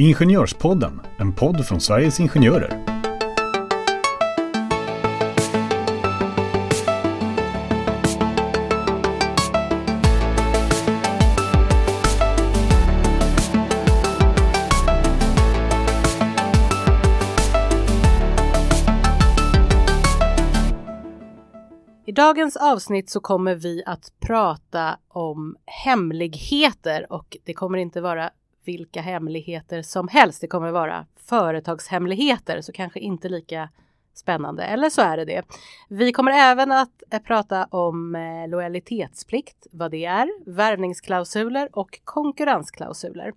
Ingenjörspodden, 0.00 1.00
en 1.18 1.32
podd 1.32 1.66
från 1.66 1.80
Sveriges 1.80 2.20
Ingenjörer. 2.20 2.84
I 22.06 22.12
dagens 22.12 22.56
avsnitt 22.56 23.10
så 23.10 23.20
kommer 23.20 23.54
vi 23.54 23.82
att 23.86 24.12
prata 24.20 24.98
om 25.08 25.56
hemligheter 25.66 27.12
och 27.12 27.36
det 27.44 27.54
kommer 27.54 27.78
inte 27.78 28.00
vara 28.00 28.30
vilka 28.64 29.00
hemligheter 29.00 29.82
som 29.82 30.08
helst. 30.08 30.40
Det 30.40 30.46
kommer 30.46 30.70
vara 30.70 31.06
företagshemligheter, 31.16 32.60
så 32.60 32.72
kanske 32.72 33.00
inte 33.00 33.28
lika 33.28 33.68
spännande. 34.14 34.64
Eller 34.64 34.90
så 34.90 35.02
är 35.02 35.16
det 35.16 35.24
det. 35.24 35.42
Vi 35.88 36.12
kommer 36.12 36.32
även 36.32 36.72
att 36.72 37.02
eh, 37.10 37.22
prata 37.22 37.64
om 37.64 38.14
eh, 38.14 38.48
lojalitetsplikt, 38.48 39.66
vad 39.70 39.90
det 39.90 40.04
är, 40.04 40.28
värvningsklausuler 40.46 41.68
och 41.72 42.00
konkurrensklausuler. 42.04 43.32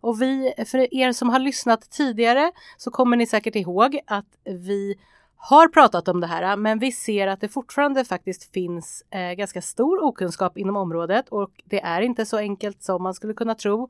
Och 0.00 0.22
vi, 0.22 0.54
för 0.66 0.94
er 0.94 1.12
som 1.12 1.28
har 1.28 1.38
lyssnat 1.38 1.90
tidigare 1.90 2.52
så 2.76 2.90
kommer 2.90 3.16
ni 3.16 3.26
säkert 3.26 3.56
ihåg 3.56 4.00
att 4.06 4.38
vi 4.44 4.96
har 5.36 5.68
pratat 5.68 6.08
om 6.08 6.20
det 6.20 6.26
här, 6.26 6.56
men 6.56 6.78
vi 6.78 6.92
ser 6.92 7.26
att 7.26 7.40
det 7.40 7.48
fortfarande 7.48 8.04
faktiskt 8.04 8.52
finns 8.52 9.04
eh, 9.10 9.32
ganska 9.32 9.62
stor 9.62 10.04
okunskap 10.04 10.58
inom 10.58 10.76
området 10.76 11.28
och 11.28 11.50
det 11.64 11.80
är 11.80 12.00
inte 12.00 12.26
så 12.26 12.36
enkelt 12.36 12.82
som 12.82 13.02
man 13.02 13.14
skulle 13.14 13.34
kunna 13.34 13.54
tro. 13.54 13.88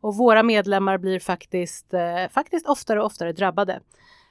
Och 0.00 0.16
våra 0.16 0.42
medlemmar 0.42 0.98
blir 0.98 1.20
faktiskt, 1.20 1.94
eh, 1.94 2.28
faktiskt 2.30 2.66
oftare 2.66 3.00
och 3.00 3.06
oftare 3.06 3.32
drabbade. 3.32 3.80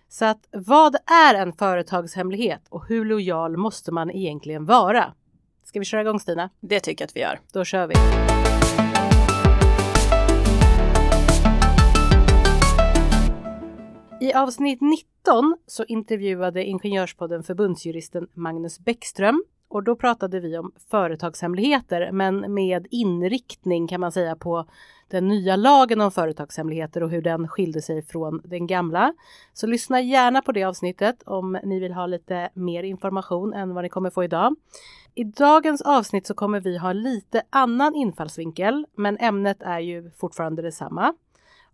Så 0.09 0.26
att 0.26 0.48
vad 0.52 0.96
är 0.96 1.35
en 1.35 1.54
företagshemlighet 1.54 2.62
och 2.70 2.87
hur 2.87 3.05
lojal 3.05 3.57
måste 3.57 3.91
man 3.91 4.12
egentligen 4.12 4.65
vara? 4.65 5.13
Ska 5.63 5.79
vi 5.79 5.85
köra 5.85 6.01
igång 6.01 6.20
Stina? 6.20 6.49
Det 6.59 6.79
tycker 6.79 7.04
jag 7.04 7.07
att 7.07 7.15
vi 7.15 7.20
gör. 7.20 7.40
Då 7.54 7.63
kör 7.63 7.87
vi. 7.87 7.93
I 14.21 14.34
avsnitt 14.34 14.81
19 14.81 15.57
så 15.68 15.84
intervjuade 15.84 16.63
Ingenjörspodden 16.63 17.43
förbundsjuristen 17.43 18.27
Magnus 18.34 18.79
Bäckström 18.79 19.43
och 19.70 19.84
då 19.84 19.96
pratade 19.96 20.40
vi 20.40 20.57
om 20.57 20.71
företagshemligheter 20.90 22.12
men 22.12 22.54
med 22.54 22.87
inriktning 22.91 23.87
kan 23.87 24.01
man 24.01 24.12
säga 24.12 24.35
på 24.35 24.65
den 25.07 25.27
nya 25.27 25.55
lagen 25.55 26.01
om 26.01 26.12
företagshemligheter 26.12 27.04
och 27.04 27.09
hur 27.09 27.21
den 27.21 27.48
skilde 27.48 27.82
sig 27.82 28.01
från 28.01 28.41
den 28.43 28.68
gamla. 28.68 29.13
Så 29.54 29.68
lyssna 29.68 30.01
gärna 30.01 30.41
på 30.41 30.51
det 30.51 30.63
avsnittet 30.63 31.24
om 31.24 31.59
ni 31.63 31.79
vill 31.79 31.93
ha 31.93 32.05
lite 32.05 32.49
mer 32.54 32.84
information 32.84 33.54
än 33.54 33.74
vad 33.74 33.84
ni 33.84 33.90
kommer 33.90 34.09
få 34.09 34.24
idag. 34.24 34.55
I 35.15 35.24
dagens 35.24 35.81
avsnitt 35.81 36.27
så 36.27 36.34
kommer 36.34 36.59
vi 36.59 36.77
ha 36.77 36.93
lite 36.93 37.41
annan 37.49 37.96
infallsvinkel 37.96 38.85
men 38.96 39.18
ämnet 39.18 39.62
är 39.62 39.79
ju 39.79 40.12
fortfarande 40.12 40.62
detsamma. 40.62 41.13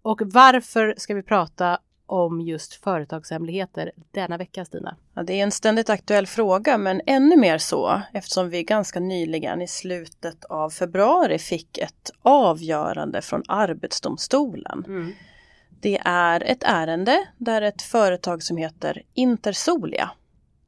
Och 0.01 0.21
varför 0.25 0.93
ska 0.97 1.13
vi 1.13 1.23
prata 1.23 1.79
om 2.05 2.41
just 2.41 2.73
företagshemligheter 2.73 3.91
denna 4.11 4.37
vecka, 4.37 4.65
Stina? 4.65 4.95
Ja, 5.13 5.23
det 5.23 5.33
är 5.33 5.43
en 5.43 5.51
ständigt 5.51 5.89
aktuell 5.89 6.27
fråga, 6.27 6.77
men 6.77 7.01
ännu 7.05 7.37
mer 7.37 7.57
så 7.57 8.01
eftersom 8.13 8.49
vi 8.49 8.63
ganska 8.63 8.99
nyligen 8.99 9.61
i 9.61 9.67
slutet 9.67 10.45
av 10.45 10.69
februari 10.69 11.39
fick 11.39 11.77
ett 11.77 12.11
avgörande 12.21 13.21
från 13.21 13.43
Arbetsdomstolen. 13.47 14.83
Mm. 14.87 15.13
Det 15.81 16.01
är 16.05 16.43
ett 16.43 16.63
ärende 16.63 17.27
där 17.37 17.61
ett 17.61 17.81
företag 17.81 18.43
som 18.43 18.57
heter 18.57 19.01
Intersolia, 19.13 20.11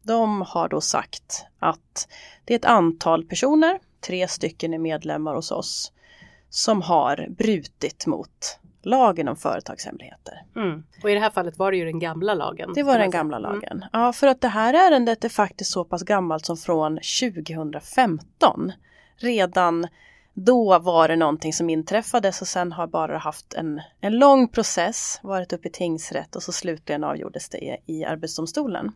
de 0.05 0.41
har 0.41 0.69
då 0.69 0.81
sagt 0.81 1.45
att 1.59 2.07
det 2.45 2.53
är 2.53 2.55
ett 2.55 2.65
antal 2.65 3.25
personer, 3.25 3.79
tre 4.07 4.27
stycken 4.27 4.73
är 4.73 4.77
medlemmar 4.77 5.35
hos 5.35 5.51
oss, 5.51 5.91
som 6.49 6.81
har 6.81 7.27
brutit 7.29 8.05
mot 8.05 8.59
lagen 8.85 9.27
om 9.27 9.35
företagshemligheter. 9.35 10.43
Mm. 10.55 10.83
Och 11.03 11.09
i 11.09 11.13
det 11.13 11.19
här 11.19 11.29
fallet 11.29 11.57
var 11.57 11.71
det 11.71 11.77
ju 11.77 11.85
den 11.85 11.99
gamla 11.99 12.33
lagen. 12.33 12.73
Det 12.75 12.83
var 12.83 12.99
den 12.99 13.11
gamla 13.11 13.37
mm. 13.37 13.51
lagen. 13.51 13.77
Mm. 13.77 13.89
Ja, 13.93 14.13
för 14.13 14.27
att 14.27 14.41
det 14.41 14.47
här 14.47 14.73
ärendet 14.73 15.23
är 15.23 15.29
faktiskt 15.29 15.71
så 15.71 15.83
pass 15.85 16.03
gammalt 16.03 16.45
som 16.45 16.57
från 16.57 16.99
2015. 17.21 18.71
Redan 19.17 19.87
då 20.33 20.79
var 20.79 21.07
det 21.07 21.15
någonting 21.15 21.53
som 21.53 21.69
inträffades 21.69 22.41
och 22.41 22.47
sen 22.47 22.71
har 22.71 22.87
bara 22.87 23.17
haft 23.17 23.53
en, 23.53 23.81
en 24.01 24.17
lång 24.19 24.47
process, 24.47 25.19
varit 25.23 25.53
uppe 25.53 25.67
i 25.67 25.71
tingsrätt 25.71 26.35
och 26.35 26.43
så 26.43 26.51
slutligen 26.51 27.03
avgjordes 27.03 27.49
det 27.49 27.77
i 27.85 28.05
Arbetsdomstolen. 28.05 28.91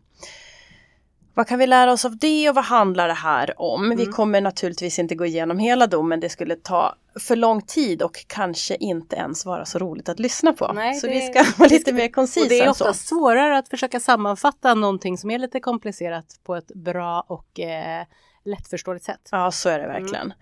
Vad 1.34 1.46
kan 1.46 1.58
vi 1.58 1.66
lära 1.66 1.92
oss 1.92 2.04
av 2.04 2.16
det 2.16 2.48
och 2.48 2.54
vad 2.54 2.64
handlar 2.64 3.08
det 3.08 3.14
här 3.14 3.60
om? 3.60 3.84
Mm. 3.84 3.98
Vi 3.98 4.06
kommer 4.06 4.40
naturligtvis 4.40 4.98
inte 4.98 5.14
gå 5.14 5.26
igenom 5.26 5.58
hela 5.58 5.86
domen, 5.86 6.20
det 6.20 6.28
skulle 6.28 6.56
ta 6.56 6.94
för 7.20 7.36
lång 7.36 7.62
tid 7.62 8.02
och 8.02 8.24
kanske 8.26 8.76
inte 8.76 9.16
ens 9.16 9.46
vara 9.46 9.64
så 9.64 9.78
roligt 9.78 10.08
att 10.08 10.18
lyssna 10.18 10.52
på. 10.52 10.72
Nej, 10.72 10.94
så 10.94 11.08
vi 11.08 11.20
ska 11.20 11.44
vara 11.58 11.68
lite 11.68 11.92
mer 11.92 12.08
koncisa. 12.08 12.48
Det 12.48 12.60
är 12.60 12.70
ofta 12.70 12.94
svårare 12.94 13.58
att 13.58 13.68
försöka 13.68 14.00
sammanfatta 14.00 14.74
någonting 14.74 15.18
som 15.18 15.30
är 15.30 15.38
lite 15.38 15.60
komplicerat 15.60 16.40
på 16.44 16.56
ett 16.56 16.74
bra 16.74 17.24
och 17.28 17.60
eh, 17.60 18.04
lättförståeligt 18.44 19.04
sätt. 19.04 19.28
Ja, 19.30 19.50
så 19.50 19.68
är 19.68 19.78
det 19.78 19.86
verkligen. 19.86 20.24
Mm. 20.24 20.36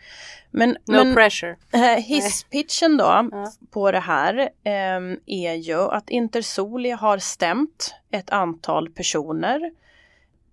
Men, 0.50 0.70
no 0.70 1.04
men, 1.04 1.14
pressure. 1.14 1.56
Äh, 1.72 1.80
hisspitchen 1.80 2.96
då 2.96 3.04
ja. 3.04 3.52
på 3.70 3.92
det 3.92 4.00
här 4.00 4.38
eh, 4.64 5.16
är 5.26 5.54
ju 5.54 5.80
att 5.80 6.10
Intersoli 6.10 6.90
har 6.90 7.18
stämt 7.18 7.94
ett 8.10 8.30
antal 8.30 8.90
personer 8.90 9.70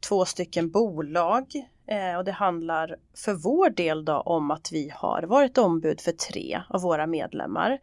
två 0.08 0.26
stycken 0.26 0.70
bolag 0.70 1.46
eh, 1.88 2.18
och 2.18 2.24
det 2.24 2.32
handlar 2.32 2.96
för 3.16 3.34
vår 3.34 3.70
del 3.70 4.06
då 4.06 4.14
om 4.14 4.52
att 4.52 4.72
vi 4.72 4.92
har 4.96 5.24
varit 5.24 5.58
ombud 5.58 6.02
för 6.02 6.12
tre 6.12 6.62
av 6.70 6.82
våra 6.82 7.08
medlemmar. 7.08 7.80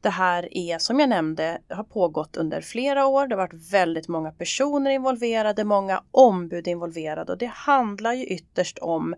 Det 0.00 0.10
här 0.10 0.48
är 0.58 0.78
som 0.78 1.00
jag 1.00 1.08
nämnde 1.08 1.58
har 1.68 1.84
pågått 1.84 2.36
under 2.36 2.60
flera 2.60 3.06
år. 3.06 3.26
Det 3.26 3.34
har 3.34 3.42
varit 3.42 3.72
väldigt 3.72 4.08
många 4.08 4.30
personer 4.30 4.90
involverade, 4.90 5.64
många 5.64 6.02
ombud 6.10 6.68
involverade 6.68 7.32
och 7.32 7.38
det 7.38 7.52
handlar 7.54 8.12
ju 8.12 8.24
ytterst 8.24 8.78
om 8.78 9.14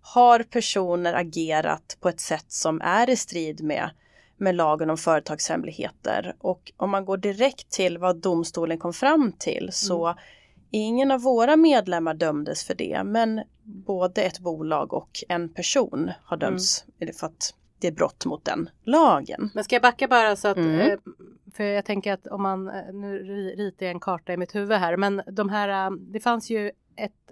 har 0.00 0.42
personer 0.42 1.14
agerat 1.14 1.96
på 2.00 2.08
ett 2.08 2.20
sätt 2.20 2.52
som 2.52 2.80
är 2.80 3.10
i 3.10 3.16
strid 3.16 3.62
med 3.64 3.90
med 4.36 4.54
lagen 4.54 4.90
om 4.90 4.96
företagshemligheter 4.96 6.34
och 6.38 6.72
om 6.76 6.90
man 6.90 7.04
går 7.04 7.16
direkt 7.16 7.70
till 7.70 7.98
vad 7.98 8.16
domstolen 8.16 8.78
kom 8.78 8.92
fram 8.92 9.32
till 9.38 9.68
så 9.72 10.06
mm 10.06 10.18
Ingen 10.74 11.10
av 11.10 11.20
våra 11.20 11.56
medlemmar 11.56 12.14
dömdes 12.14 12.64
för 12.64 12.74
det 12.74 13.02
men 13.04 13.40
både 13.62 14.22
ett 14.22 14.38
bolag 14.38 14.92
och 14.92 15.24
en 15.28 15.48
person 15.48 16.10
har 16.24 16.36
dömts 16.36 16.84
mm. 17.00 17.14
för 17.14 17.26
att 17.26 17.54
det 17.78 17.88
är 17.88 17.92
brott 17.92 18.26
mot 18.26 18.44
den 18.44 18.70
lagen. 18.82 19.50
Men 19.54 19.64
ska 19.64 19.74
jag 19.74 19.82
backa 19.82 20.08
bara 20.08 20.36
så 20.36 20.48
att 20.48 20.56
mm. 20.56 20.80
Eh, 20.80 20.98
för 21.54 21.64
jag 21.64 21.84
tänker 21.84 22.12
att 22.12 22.26
om 22.26 22.42
man 22.42 22.68
eh, 22.68 22.92
nu 22.92 23.18
ritar 23.56 23.86
jag 23.86 23.90
en 23.90 24.00
karta 24.00 24.32
i 24.32 24.36
mitt 24.36 24.54
huvud 24.54 24.78
här 24.78 24.96
men 24.96 25.22
de 25.26 25.48
här 25.48 25.86
eh, 25.86 25.96
det 26.00 26.20
fanns 26.20 26.50
ju 26.50 26.70
ett 26.96 27.30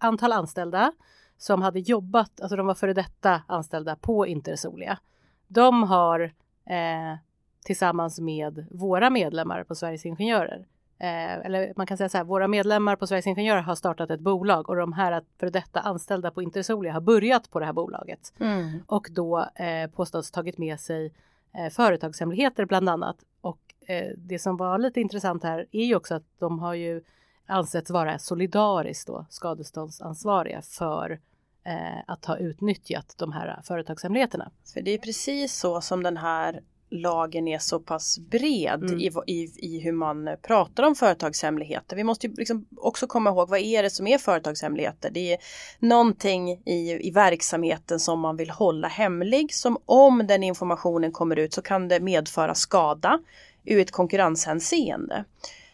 antal 0.00 0.32
anställda 0.32 0.92
som 1.38 1.62
hade 1.62 1.80
jobbat, 1.80 2.40
alltså 2.40 2.56
de 2.56 2.66
var 2.66 2.74
före 2.74 2.94
detta 2.94 3.42
anställda 3.46 3.96
på 3.96 4.26
Intersolia. 4.26 4.98
De 5.46 5.82
har 5.82 6.20
eh, 6.64 7.18
tillsammans 7.64 8.20
med 8.20 8.66
våra 8.70 9.10
medlemmar 9.10 9.64
på 9.64 9.74
Sveriges 9.74 10.06
Ingenjörer 10.06 10.66
Eh, 11.00 11.34
eller 11.46 11.72
man 11.76 11.86
kan 11.86 11.96
säga 11.96 12.08
så 12.08 12.16
här, 12.16 12.24
våra 12.24 12.48
medlemmar 12.48 12.96
på 12.96 13.06
Sveriges 13.06 13.26
Ingenjörer 13.26 13.60
har 13.60 13.74
startat 13.74 14.10
ett 14.10 14.20
bolag 14.20 14.68
och 14.68 14.76
de 14.76 14.92
här 14.92 15.22
för 15.40 15.50
detta 15.50 15.80
anställda 15.80 16.30
på 16.30 16.42
Intersolia 16.42 16.92
har 16.92 17.00
börjat 17.00 17.50
på 17.50 17.60
det 17.60 17.66
här 17.66 17.72
bolaget 17.72 18.32
mm. 18.40 18.82
och 18.86 19.08
då 19.10 19.48
eh, 19.54 19.90
påstås 19.90 20.30
tagit 20.30 20.58
med 20.58 20.80
sig 20.80 21.12
eh, 21.54 21.70
företagshemligheter 21.70 22.64
bland 22.64 22.88
annat. 22.88 23.16
Och 23.40 23.74
eh, 23.86 24.12
det 24.16 24.38
som 24.38 24.56
var 24.56 24.78
lite 24.78 25.00
intressant 25.00 25.42
här 25.42 25.66
är 25.72 25.84
ju 25.84 25.94
också 25.94 26.14
att 26.14 26.24
de 26.38 26.58
har 26.58 26.74
ju 26.74 27.02
ansetts 27.46 27.90
vara 27.90 28.18
solidariskt 28.18 29.06
då 29.06 29.26
skadeståndsansvariga 29.30 30.62
för 30.62 31.20
eh, 31.64 31.98
att 32.06 32.24
ha 32.24 32.36
utnyttjat 32.36 33.14
de 33.18 33.32
här 33.32 33.60
företagshemligheterna. 33.64 34.50
För 34.74 34.80
det 34.80 34.90
är 34.90 34.98
precis 34.98 35.54
så 35.54 35.80
som 35.80 36.02
den 36.02 36.16
här 36.16 36.60
lagen 36.90 37.48
är 37.48 37.58
så 37.58 37.80
pass 37.80 38.18
bred 38.18 38.82
mm. 38.82 39.00
i, 39.00 39.10
i, 39.26 39.52
i 39.56 39.80
hur 39.80 39.92
man 39.92 40.28
pratar 40.42 40.82
om 40.82 40.94
företagshemligheter. 40.94 41.96
Vi 41.96 42.04
måste 42.04 42.26
ju 42.26 42.34
liksom 42.34 42.66
också 42.76 43.06
komma 43.06 43.30
ihåg 43.30 43.48
vad 43.48 43.60
är 43.60 43.82
det 43.82 43.90
som 43.90 44.06
är 44.06 44.18
företagshemligheter? 44.18 45.10
Det 45.10 45.32
är 45.32 45.38
någonting 45.78 46.50
i, 46.50 47.08
i 47.08 47.10
verksamheten 47.10 48.00
som 48.00 48.20
man 48.20 48.36
vill 48.36 48.50
hålla 48.50 48.88
hemlig 48.88 49.54
som 49.54 49.78
om 49.86 50.26
den 50.26 50.42
informationen 50.42 51.12
kommer 51.12 51.36
ut 51.36 51.52
så 51.52 51.62
kan 51.62 51.88
det 51.88 52.00
medföra 52.00 52.54
skada 52.54 53.18
ur 53.64 53.80
ett 53.80 53.90
konkurrenshänseende. 53.90 55.24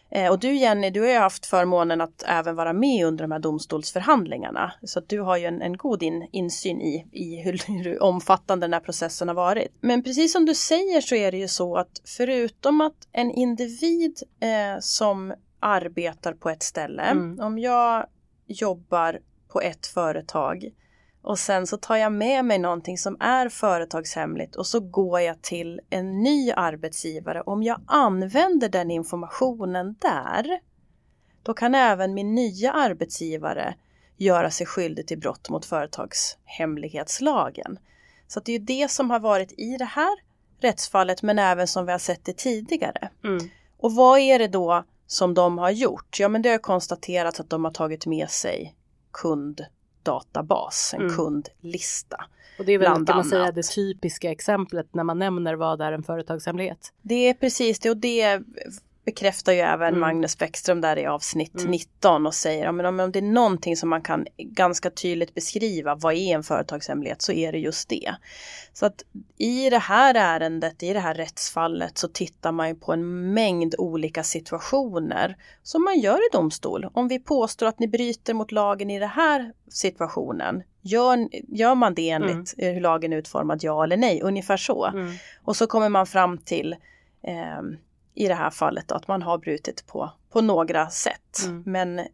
Eh, 0.09 0.31
och 0.31 0.39
du 0.39 0.55
Jenny, 0.55 0.89
du 0.89 1.01
har 1.01 1.07
ju 1.07 1.17
haft 1.17 1.45
förmånen 1.45 2.01
att 2.01 2.23
även 2.27 2.55
vara 2.55 2.73
med 2.73 3.05
under 3.05 3.23
de 3.23 3.31
här 3.31 3.39
domstolsförhandlingarna. 3.39 4.73
Så 4.83 4.99
att 4.99 5.09
du 5.09 5.19
har 5.19 5.37
ju 5.37 5.45
en, 5.45 5.61
en 5.61 5.77
god 5.77 6.03
in, 6.03 6.29
insyn 6.31 6.81
i, 6.81 7.07
i 7.11 7.41
hur, 7.41 7.61
hur 7.83 8.03
omfattande 8.03 8.65
den 8.65 8.73
här 8.73 8.79
processen 8.79 9.27
har 9.27 9.35
varit. 9.35 9.77
Men 9.81 10.03
precis 10.03 10.31
som 10.31 10.45
du 10.45 10.55
säger 10.55 11.01
så 11.01 11.15
är 11.15 11.31
det 11.31 11.37
ju 11.37 11.47
så 11.47 11.77
att 11.77 12.01
förutom 12.17 12.81
att 12.81 13.07
en 13.11 13.31
individ 13.31 14.19
eh, 14.39 14.79
som 14.79 15.33
arbetar 15.59 16.33
på 16.33 16.49
ett 16.49 16.63
ställe, 16.63 17.01
mm. 17.01 17.39
om 17.39 17.59
jag 17.59 18.05
jobbar 18.47 19.19
på 19.47 19.61
ett 19.61 19.87
företag 19.87 20.69
och 21.25 21.39
sen 21.39 21.67
så 21.67 21.77
tar 21.77 21.95
jag 21.95 22.11
med 22.11 22.45
mig 22.45 22.59
någonting 22.59 22.97
som 22.97 23.17
är 23.19 23.49
företagshemligt 23.49 24.55
och 24.55 24.67
så 24.67 24.79
går 24.79 25.21
jag 25.21 25.41
till 25.41 25.81
en 25.89 26.23
ny 26.23 26.51
arbetsgivare. 26.51 27.41
Om 27.41 27.63
jag 27.63 27.81
använder 27.85 28.69
den 28.69 28.91
informationen 28.91 29.95
där, 30.01 30.59
då 31.43 31.53
kan 31.53 31.75
även 31.75 32.13
min 32.13 32.35
nya 32.35 32.71
arbetsgivare 32.71 33.75
göra 34.17 34.51
sig 34.51 34.67
skyldig 34.67 35.07
till 35.07 35.19
brott 35.19 35.49
mot 35.49 35.65
företagshemlighetslagen. 35.65 37.79
Så 38.27 38.39
det 38.39 38.51
är 38.51 38.59
det 38.59 38.91
som 38.91 39.09
har 39.09 39.19
varit 39.19 39.59
i 39.59 39.77
det 39.77 39.85
här 39.85 40.15
rättsfallet 40.59 41.21
men 41.21 41.39
även 41.39 41.67
som 41.67 41.85
vi 41.85 41.91
har 41.91 41.99
sett 41.99 42.25
det 42.25 42.37
tidigare. 42.37 43.09
Mm. 43.23 43.49
Och 43.77 43.95
vad 43.95 44.19
är 44.19 44.39
det 44.39 44.47
då 44.47 44.83
som 45.07 45.33
de 45.33 45.57
har 45.57 45.69
gjort? 45.69 46.19
Ja 46.19 46.29
men 46.29 46.41
det 46.41 46.49
har 46.49 46.57
konstaterats 46.57 47.39
att 47.39 47.49
de 47.49 47.65
har 47.65 47.71
tagit 47.71 48.05
med 48.05 48.29
sig 48.29 48.75
kund 49.11 49.65
databas, 50.05 50.93
en 50.93 51.01
mm. 51.01 51.15
kundlista. 51.15 52.25
Och 52.59 52.65
det 52.65 52.73
är 52.73 52.77
väl 52.77 53.05
kan 53.05 53.15
man 53.15 53.25
säga 53.25 53.51
det 53.51 53.63
typiska 53.63 54.31
exemplet 54.31 54.93
när 54.93 55.03
man 55.03 55.19
nämner 55.19 55.55
vad 55.55 55.81
är 55.81 55.91
en 55.91 56.03
företagshemlighet. 56.03 56.93
Det 57.01 57.29
är 57.29 57.33
precis 57.33 57.79
det 57.79 57.89
och 57.89 57.97
det 57.97 58.41
bekräftar 59.05 59.53
ju 59.53 59.59
även 59.59 59.87
mm. 59.87 59.99
Magnus 59.99 60.37
Bäckström 60.37 60.81
där 60.81 60.97
i 60.97 61.05
avsnitt 61.05 61.55
mm. 61.55 61.71
19 61.71 62.27
och 62.27 62.33
säger 62.33 62.67
att 62.67 62.85
om, 62.85 62.99
om 62.99 63.11
det 63.11 63.19
är 63.19 63.21
någonting 63.21 63.77
som 63.77 63.89
man 63.89 64.01
kan 64.01 64.25
ganska 64.37 64.89
tydligt 64.89 65.33
beskriva 65.33 65.95
vad 65.95 66.13
är 66.13 66.35
en 66.35 66.43
företagshemlighet 66.43 67.21
så 67.21 67.31
är 67.31 67.51
det 67.51 67.57
just 67.57 67.89
det. 67.89 68.15
Så 68.73 68.85
att 68.85 69.03
i 69.37 69.69
det 69.69 69.77
här 69.77 70.15
ärendet, 70.15 70.83
i 70.83 70.93
det 70.93 70.99
här 70.99 71.13
rättsfallet 71.13 71.97
så 71.97 72.07
tittar 72.07 72.51
man 72.51 72.67
ju 72.67 72.75
på 72.75 72.93
en 72.93 73.33
mängd 73.33 73.75
olika 73.77 74.23
situationer 74.23 75.35
som 75.63 75.83
man 75.83 75.99
gör 75.99 76.17
i 76.17 76.29
domstol. 76.31 76.87
Om 76.93 77.07
vi 77.07 77.19
påstår 77.19 77.65
att 77.65 77.79
ni 77.79 77.87
bryter 77.87 78.33
mot 78.33 78.51
lagen 78.51 78.89
i 78.89 78.99
den 78.99 79.09
här 79.09 79.51
situationen, 79.69 80.63
Gör, 80.87 81.27
gör 81.47 81.75
man 81.75 81.93
det 81.93 82.09
enligt 82.09 82.53
mm. 82.57 82.73
hur 82.73 82.81
lagen 82.81 83.13
är 83.13 83.17
utformad, 83.17 83.63
ja 83.63 83.83
eller 83.83 83.97
nej? 83.97 84.21
Ungefär 84.21 84.57
så. 84.57 84.85
Mm. 84.85 85.13
Och 85.43 85.55
så 85.55 85.67
kommer 85.67 85.89
man 85.89 86.05
fram 86.05 86.37
till 86.37 86.75
eh, 87.23 87.61
i 88.15 88.27
det 88.27 88.35
här 88.35 88.49
fallet 88.49 88.87
då, 88.87 88.95
att 88.95 89.07
man 89.07 89.21
har 89.21 89.37
brutit 89.37 89.87
på, 89.87 90.11
på 90.29 90.41
några 90.41 90.89
sätt. 90.89 91.45
Mm. 91.45 91.63
Men 91.65 91.99
eh, 91.99 92.05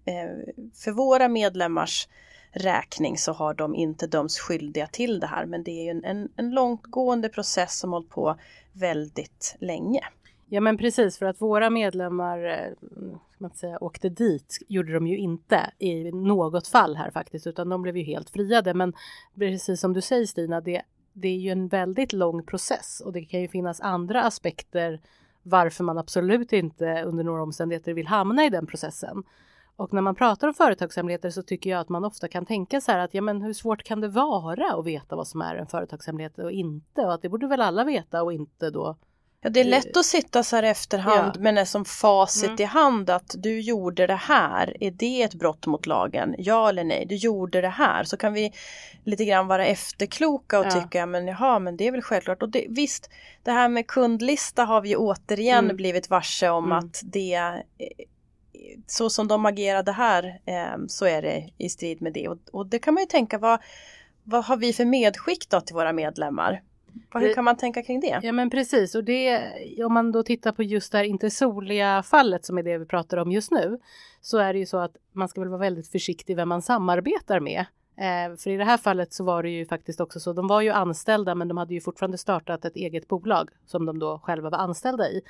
för 0.76 0.92
våra 0.92 1.28
medlemmars 1.28 2.08
räkning 2.52 3.18
så 3.18 3.34
har 3.34 3.54
de 3.54 3.76
inte 3.76 4.08
dömts 4.08 4.40
skyldiga 4.40 4.88
till 4.88 5.20
det 5.20 5.28
här. 5.28 5.46
Men 5.46 5.64
det 5.64 5.72
är 5.72 5.84
ju 5.84 5.90
en, 5.90 6.04
en, 6.04 6.30
en 6.36 6.52
långtgående 6.52 7.30
process 7.30 7.80
som 7.80 7.94
hållit 7.94 8.10
på 8.10 8.36
väldigt 8.74 9.56
länge. 9.60 10.04
Ja 10.50 10.62
men 10.62 10.78
precis 10.78 11.18
för 11.18 11.26
att 11.26 11.42
våra 11.42 11.70
medlemmar 11.70 12.46
eh, 12.46 12.74
man 13.42 13.52
säga, 13.52 13.78
åkte 13.82 14.10
dit 14.10 14.58
gjorde 14.68 14.94
de 14.94 15.08
ju 15.08 15.18
inte 15.18 15.72
i 15.80 16.12
något 16.12 16.68
fall 16.68 16.96
här 16.96 17.12
faktiskt 17.12 17.48
utan 17.48 17.70
de 17.70 17.82
blev 17.82 17.98
ju 17.98 18.04
helt 18.04 18.30
friade. 18.30 18.74
Men 18.74 18.94
precis 19.36 19.82
som 19.82 19.94
du 19.94 20.02
säger 20.02 20.26
Stina, 20.26 20.62
det, 20.62 20.82
det 21.14 21.28
är 21.28 21.38
ju 21.38 21.50
en 21.50 21.68
väldigt 21.68 22.14
lång 22.14 22.46
process 22.46 23.02
och 23.06 23.14
det 23.14 23.26
kan 23.26 23.42
ju 23.42 23.48
finnas 23.48 23.82
andra 23.82 24.24
aspekter 24.24 25.02
varför 25.44 25.84
man 25.84 25.98
absolut 25.98 26.54
inte 26.54 27.04
under 27.04 27.24
några 27.24 27.44
omständigheter 27.44 27.94
vill 27.94 28.08
hamna 28.08 28.46
i 28.46 28.50
den 28.50 28.68
processen. 28.68 29.24
Och 29.76 29.94
när 29.94 30.02
man 30.02 30.16
pratar 30.16 30.48
om 30.48 30.54
företagshemligheter 30.54 31.30
så 31.30 31.44
tycker 31.44 31.70
jag 31.70 31.80
att 31.80 31.90
man 31.90 32.06
ofta 32.06 32.28
kan 32.28 32.46
tänka 32.46 32.82
så 32.82 32.92
här 32.92 33.00
att 33.00 33.14
ja 33.14 33.22
men 33.22 33.42
hur 33.42 33.54
svårt 33.54 33.84
kan 33.84 34.02
det 34.02 34.08
vara 34.08 34.74
att 34.74 34.86
veta 34.86 35.16
vad 35.16 35.28
som 35.28 35.42
är 35.42 35.56
en 35.56 35.68
företagshemlighet 35.68 36.40
och 36.40 36.52
inte 36.52 37.02
och 37.02 37.14
att 37.14 37.22
det 37.22 37.30
borde 37.30 37.48
väl 37.48 37.62
alla 37.62 37.84
veta 37.84 38.24
och 38.24 38.34
inte 38.34 38.70
då 38.70 38.96
Ja, 39.44 39.50
det 39.50 39.60
är 39.60 39.64
lätt 39.64 39.98
att 39.98 40.06
sitta 40.06 40.44
så 40.44 40.56
här 40.56 40.64
efterhand 40.64 41.32
ja. 41.36 41.42
men 41.42 41.58
är 41.58 41.66
som 41.66 41.86
facit 41.86 42.50
mm. 42.50 42.62
i 42.62 42.64
hand 42.64 43.10
att 43.10 43.36
du 43.38 43.62
gjorde 43.62 44.08
det 44.08 44.16
här. 44.16 44.78
Är 44.84 44.92
det 44.92 45.22
ett 45.24 45.34
brott 45.34 45.66
mot 45.66 45.86
lagen? 45.86 46.36
Ja 46.38 46.70
eller 46.70 46.84
nej? 46.84 47.06
Du 47.06 47.16
gjorde 47.16 47.62
det 47.62 47.70
här. 47.70 48.04
Så 48.04 48.18
kan 48.18 48.34
vi 48.34 48.54
lite 49.04 49.26
grann 49.26 49.48
vara 49.48 49.66
efterkloka 49.66 50.60
och 50.60 50.66
ja. 50.66 50.72
tycka 50.72 51.06
men 51.06 51.28
jaha, 51.28 51.60
men 51.60 51.78
det 51.78 51.88
är 51.88 51.92
väl 51.92 52.02
självklart. 52.02 52.44
Och 52.44 52.50
det, 52.50 52.66
visst, 52.70 53.10
det 53.44 53.52
här 53.52 53.70
med 53.70 53.88
kundlista 53.88 54.64
har 54.64 54.82
vi 54.82 54.96
återigen 54.96 55.66
mm. 55.66 55.76
blivit 55.76 56.10
varse 56.10 56.50
om 56.50 56.66
mm. 56.66 56.78
att 56.78 57.02
det 57.04 57.34
eh, 57.34 58.06
så 58.88 59.10
som 59.10 59.28
de 59.28 59.46
agerade 59.46 59.92
här 59.92 60.40
eh, 60.46 60.86
så 60.88 61.06
är 61.06 61.22
det 61.22 61.50
i 61.58 61.70
strid 61.70 62.02
med 62.02 62.14
det. 62.14 62.28
Och, 62.28 62.38
och 62.52 62.68
det 62.68 62.80
kan 62.80 62.94
man 62.94 63.04
ju 63.04 63.08
tänka, 63.08 63.38
vad, 63.38 63.60
vad 64.24 64.46
har 64.46 64.58
vi 64.58 64.74
för 64.74 64.86
medskick 64.86 65.50
då 65.50 65.62
till 65.62 65.76
våra 65.76 65.94
medlemmar? 65.94 66.62
Hur 67.14 67.34
kan 67.34 67.44
man 67.44 67.58
tänka 67.58 67.84
kring 67.84 68.00
det? 68.00 68.20
Ja 68.24 68.32
men 68.32 68.50
precis 68.50 68.96
och 68.96 69.04
det 69.04 69.40
om 69.86 69.94
man 69.94 70.12
då 70.12 70.24
tittar 70.24 70.52
på 70.52 70.64
just 70.64 70.92
det 70.92 70.98
här 70.98 71.06
Intersolia 71.06 72.04
fallet 72.04 72.46
som 72.46 72.58
är 72.58 72.64
det 72.64 72.78
vi 72.78 72.86
pratar 72.86 73.18
om 73.18 73.32
just 73.32 73.52
nu 73.52 73.80
så 74.22 74.38
är 74.38 74.54
det 74.54 74.60
ju 74.60 74.66
så 74.66 74.78
att 74.78 74.98
man 75.12 75.28
ska 75.28 75.42
väl 75.42 75.50
vara 75.50 75.60
väldigt 75.60 75.88
försiktig 75.88 76.36
vem 76.36 76.50
man 76.50 76.62
samarbetar 76.62 77.40
med. 77.40 77.66
Eh, 77.98 78.38
för 78.38 78.50
i 78.50 78.58
det 78.58 78.66
här 78.66 78.78
fallet 78.78 79.14
så 79.14 79.24
var 79.24 79.44
det 79.44 79.50
ju 79.50 79.66
faktiskt 79.66 80.02
också 80.02 80.20
så, 80.20 80.34
de 80.34 80.48
var 80.48 80.62
ju 80.62 80.70
anställda 80.70 81.36
men 81.36 81.48
de 81.48 81.58
hade 81.58 81.74
ju 81.74 81.82
fortfarande 81.82 82.18
startat 82.18 82.66
ett 82.66 82.76
eget 82.76 83.08
bolag 83.08 83.50
som 83.66 83.86
de 83.86 84.00
då 84.00 84.20
själva 84.24 84.50
var 84.50 84.58
anställda 84.58 85.10
i. 85.10 85.22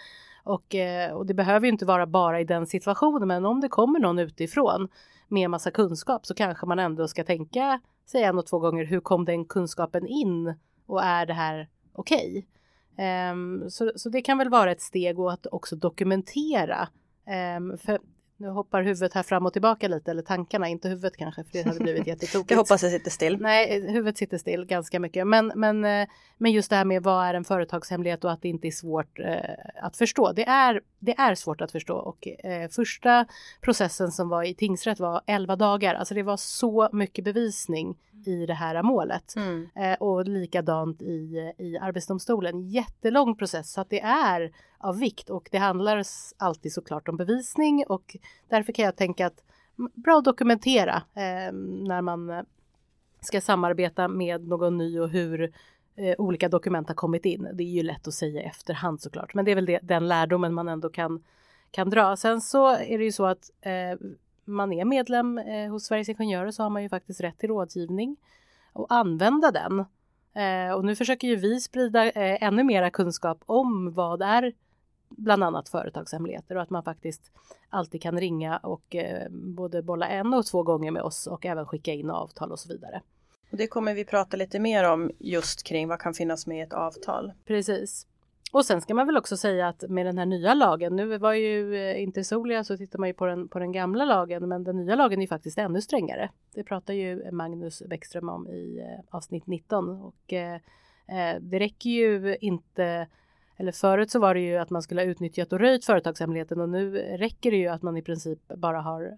Och, 0.43 0.75
eh, 0.75 1.13
och 1.13 1.25
det 1.25 1.33
behöver 1.33 1.65
ju 1.65 1.71
inte 1.71 1.85
vara 1.85 2.05
bara 2.05 2.39
i 2.39 2.43
den 2.43 2.67
situationen 2.67 3.27
men 3.27 3.45
om 3.45 3.61
det 3.61 3.69
kommer 3.69 3.99
någon 3.99 4.19
utifrån 4.19 4.87
med 5.27 5.49
massa 5.49 5.71
kunskap 5.71 6.25
så 6.25 6.33
kanske 6.33 6.65
man 6.65 6.79
ändå 6.79 7.07
ska 7.07 7.23
tänka 7.23 7.79
sig 8.05 8.23
en 8.23 8.37
och 8.37 8.45
två 8.45 8.59
gånger 8.59 8.85
hur 8.85 8.99
kom 8.99 9.25
den 9.25 9.45
kunskapen 9.45 10.07
in 10.07 10.53
och 10.91 11.03
är 11.03 11.25
det 11.25 11.33
här 11.33 11.67
okej? 11.93 12.45
Okay? 12.95 13.31
Um, 13.31 13.69
så, 13.69 13.91
så 13.95 14.09
det 14.09 14.21
kan 14.21 14.37
väl 14.37 14.49
vara 14.49 14.71
ett 14.71 14.81
steg 14.81 15.19
och 15.19 15.33
att 15.33 15.47
också 15.51 15.75
dokumentera. 15.75 16.87
Um, 17.57 17.77
för 17.77 17.99
nu 18.41 18.49
hoppar 18.49 18.81
huvudet 18.81 19.13
här 19.13 19.23
fram 19.23 19.45
och 19.45 19.53
tillbaka 19.53 19.87
lite, 19.87 20.11
eller 20.11 20.21
tankarna, 20.21 20.67
inte 20.67 20.89
huvudet 20.89 21.17
kanske, 21.17 21.43
för 21.43 21.51
det 21.53 21.63
hade 21.63 21.79
blivit 21.79 22.07
jättetokigt. 22.07 22.51
Jag 22.51 22.57
hoppas 22.57 22.81
det 22.81 22.89
sitter 22.89 23.11
still. 23.11 23.37
Nej, 23.41 23.91
huvudet 23.91 24.17
sitter 24.17 24.37
still 24.37 24.65
ganska 24.65 24.99
mycket. 24.99 25.27
Men, 25.27 25.51
men, 25.55 25.85
eh, 25.85 26.07
men 26.37 26.51
just 26.51 26.69
det 26.69 26.75
här 26.75 26.85
med 26.85 27.03
vad 27.03 27.25
är 27.25 27.33
en 27.33 27.43
företagshemlighet 27.43 28.23
och 28.23 28.31
att 28.31 28.41
det 28.41 28.49
inte 28.49 28.67
är 28.67 28.71
svårt 28.71 29.19
eh, 29.19 29.35
att 29.83 29.97
förstå. 29.97 30.31
Det 30.31 30.47
är, 30.47 30.81
det 30.99 31.15
är 31.17 31.35
svårt 31.35 31.61
att 31.61 31.71
förstå 31.71 31.95
och 31.95 32.27
eh, 32.27 32.69
första 32.69 33.25
processen 33.61 34.11
som 34.11 34.29
var 34.29 34.43
i 34.43 34.53
tingsrätt 34.53 34.99
var 34.99 35.21
11 35.25 35.55
dagar. 35.55 35.95
Alltså 35.95 36.13
det 36.13 36.23
var 36.23 36.37
så 36.37 36.89
mycket 36.91 37.25
bevisning 37.25 37.97
i 38.27 38.45
det 38.45 38.53
här 38.53 38.83
målet. 38.83 39.35
Mm. 39.35 39.69
Eh, 39.75 39.93
och 39.93 40.27
likadant 40.27 41.01
i, 41.01 41.53
i 41.57 41.77
Arbetsdomstolen. 41.77 42.61
Jättelång 42.61 43.35
process 43.37 43.71
så 43.71 43.81
att 43.81 43.89
det 43.89 44.01
är 44.01 44.51
av 44.77 44.99
vikt 44.99 45.29
och 45.29 45.49
det 45.51 45.57
handlar 45.57 46.03
alltid 46.37 46.73
såklart 46.73 47.07
om 47.07 47.17
bevisning 47.17 47.83
och 47.87 48.17
därför 48.49 48.73
kan 48.73 48.85
jag 48.85 48.95
tänka 48.95 49.27
att 49.27 49.43
bra 49.93 50.17
att 50.17 50.25
dokumentera 50.25 50.95
eh, 50.95 51.53
när 51.87 52.01
man 52.01 52.29
eh, 52.29 52.41
ska 53.21 53.41
samarbeta 53.41 54.07
med 54.07 54.47
någon 54.47 54.77
ny 54.77 54.99
och 54.99 55.09
hur 55.09 55.53
eh, 55.95 56.15
olika 56.17 56.49
dokument 56.49 56.87
har 56.87 56.95
kommit 56.95 57.25
in. 57.25 57.47
Det 57.53 57.63
är 57.63 57.67
ju 57.67 57.83
lätt 57.83 58.07
att 58.07 58.13
säga 58.13 58.41
i 58.41 58.45
efterhand 58.45 59.01
såklart, 59.01 59.33
men 59.33 59.45
det 59.45 59.51
är 59.51 59.55
väl 59.55 59.65
det, 59.65 59.79
den 59.83 60.07
lärdomen 60.07 60.53
man 60.53 60.67
ändå 60.67 60.89
kan, 60.89 61.23
kan 61.71 61.89
dra. 61.89 62.15
Sen 62.15 62.41
så 62.41 62.67
är 62.67 62.97
det 62.97 63.03
ju 63.03 63.11
så 63.11 63.25
att 63.25 63.51
eh, 63.61 64.07
man 64.51 64.73
är 64.73 64.85
medlem 64.85 65.37
eh, 65.37 65.71
hos 65.71 65.85
Sveriges 65.85 66.09
Ingenjörer 66.09 66.51
så 66.51 66.63
har 66.63 66.69
man 66.69 66.83
ju 66.83 66.89
faktiskt 66.89 67.21
rätt 67.21 67.37
till 67.37 67.49
rådgivning 67.49 68.17
och 68.73 68.87
använda 68.89 69.51
den. 69.51 69.79
Eh, 70.33 70.73
och 70.73 70.85
nu 70.85 70.95
försöker 70.95 71.27
ju 71.27 71.35
vi 71.35 71.59
sprida 71.59 72.05
eh, 72.05 72.43
ännu 72.43 72.63
mera 72.63 72.89
kunskap 72.89 73.43
om 73.45 73.93
vad 73.93 74.21
är 74.21 74.53
bland 75.09 75.43
annat 75.43 75.69
företagshemligheter 75.69 76.55
och 76.55 76.61
att 76.61 76.69
man 76.69 76.83
faktiskt 76.83 77.31
alltid 77.69 78.01
kan 78.01 78.19
ringa 78.19 78.57
och 78.57 78.95
eh, 78.95 79.29
både 79.29 79.83
bolla 79.83 80.07
en 80.07 80.33
och 80.33 80.45
två 80.45 80.63
gånger 80.63 80.91
med 80.91 81.01
oss 81.01 81.27
och 81.27 81.45
även 81.45 81.65
skicka 81.65 81.93
in 81.93 82.09
avtal 82.09 82.51
och 82.51 82.59
så 82.59 82.69
vidare. 82.69 83.01
Och 83.51 83.57
det 83.57 83.67
kommer 83.67 83.93
vi 83.93 84.05
prata 84.05 84.37
lite 84.37 84.59
mer 84.59 84.91
om 84.91 85.11
just 85.19 85.63
kring 85.63 85.87
vad 85.87 85.99
kan 85.99 86.13
finnas 86.13 86.47
med 86.47 86.57
i 86.57 86.61
ett 86.61 86.73
avtal. 86.73 87.31
Precis. 87.45 88.07
Och 88.51 88.65
sen 88.65 88.81
ska 88.81 88.93
man 88.93 89.07
väl 89.07 89.17
också 89.17 89.37
säga 89.37 89.67
att 89.67 89.83
med 89.89 90.05
den 90.05 90.17
här 90.17 90.25
nya 90.25 90.53
lagen, 90.53 90.95
nu 90.95 91.17
var 91.17 91.33
ju 91.33 91.75
eh, 91.75 92.01
inte 92.01 92.23
Solia 92.23 92.63
så 92.63 92.77
tittar 92.77 92.99
man 92.99 93.09
ju 93.09 93.13
på 93.13 93.25
den, 93.25 93.47
på 93.47 93.59
den 93.59 93.71
gamla 93.71 94.05
lagen, 94.05 94.49
men 94.49 94.63
den 94.63 94.77
nya 94.77 94.95
lagen 94.95 95.21
är 95.21 95.27
faktiskt 95.27 95.57
ännu 95.57 95.81
strängare. 95.81 96.29
Det 96.53 96.63
pratar 96.63 96.93
ju 96.93 97.31
Magnus 97.31 97.83
Bäckström 97.89 98.29
om 98.29 98.47
i 98.47 98.79
eh, 98.79 99.15
avsnitt 99.15 99.47
19 99.47 99.89
och 99.89 100.33
eh, 100.33 100.55
eh, 101.07 101.39
det 101.41 101.59
räcker 101.59 101.89
ju 101.89 102.37
inte 102.41 103.07
eller 103.57 103.71
förut 103.71 104.11
så 104.11 104.19
var 104.19 104.33
det 104.33 104.39
ju 104.39 104.57
att 104.57 104.69
man 104.69 104.81
skulle 104.81 105.01
ha 105.01 105.05
utnyttjat 105.05 105.53
och 105.53 105.59
röjt 105.59 105.85
företagshemligheten 105.85 106.61
och 106.61 106.69
nu 106.69 106.91
räcker 106.97 107.51
det 107.51 107.57
ju 107.57 107.67
att 107.67 107.81
man 107.81 107.97
i 107.97 108.01
princip 108.01 108.47
bara 108.47 108.81
har, 108.81 109.17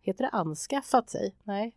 heter 0.00 0.24
det 0.24 0.30
anskaffat 0.30 1.10
sig? 1.10 1.34
Nej, 1.44 1.74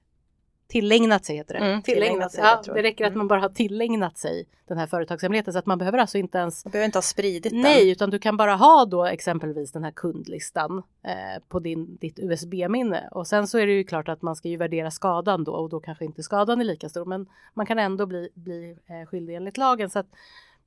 tillägnat 0.73 1.25
sig 1.25 1.35
heter 1.35 1.53
det. 1.53 1.59
Mm, 1.59 1.81
tillägnat 1.81 2.31
sig, 2.31 2.43
ja, 2.43 2.61
det 2.73 2.81
räcker 2.83 3.05
att 3.05 3.09
Mm. 3.09 3.17
man 3.17 3.27
bara 3.27 3.39
har 3.39 3.49
tillägnat 3.49 4.17
sig 4.17 4.45
den 4.67 4.77
här 4.77 4.87
företagshemligheten 4.87 5.53
så 5.53 5.59
att 5.59 5.65
man 5.65 5.77
behöver 5.77 5.97
alltså 5.97 6.17
inte 6.17 6.37
ens 6.37 6.65
Man 6.65 6.71
behöver 6.71 6.85
inte 6.85 6.97
ha 6.97 7.01
spridit 7.01 7.51
den. 7.53 7.61
Nej, 7.61 7.91
utan 7.91 8.09
du 8.09 8.19
kan 8.19 8.37
bara 8.37 8.55
ha 8.55 8.85
då 8.85 9.05
exempelvis 9.05 9.71
den 9.71 9.83
här 9.83 9.91
kundlistan 9.91 10.83
eh, 11.03 11.43
på 11.47 11.59
din, 11.59 11.97
ditt 12.01 12.19
USB-minne. 12.19 13.09
Och 13.11 13.27
sen 13.27 13.47
så 13.47 13.57
är 13.57 13.67
det 13.67 13.73
ju 13.73 13.83
klart 13.83 14.09
att 14.09 14.21
man 14.21 14.35
ska 14.35 14.47
ju 14.49 14.57
värdera 14.57 14.91
skadan 14.91 15.43
då 15.43 15.51
och 15.51 15.69
då 15.69 15.79
kanske 15.79 16.05
inte 16.05 16.23
skadan 16.23 16.61
är 16.61 16.65
lika 16.65 16.89
stor. 16.89 17.05
Men 17.05 17.27
man 17.53 17.65
kan 17.65 17.79
ändå 17.79 18.05
bli, 18.05 18.29
bli 18.33 18.77
eh, 18.85 19.07
skyldig 19.09 19.35
enligt 19.35 19.57
lagen. 19.57 19.89
Så 19.89 19.99
att 19.99 20.07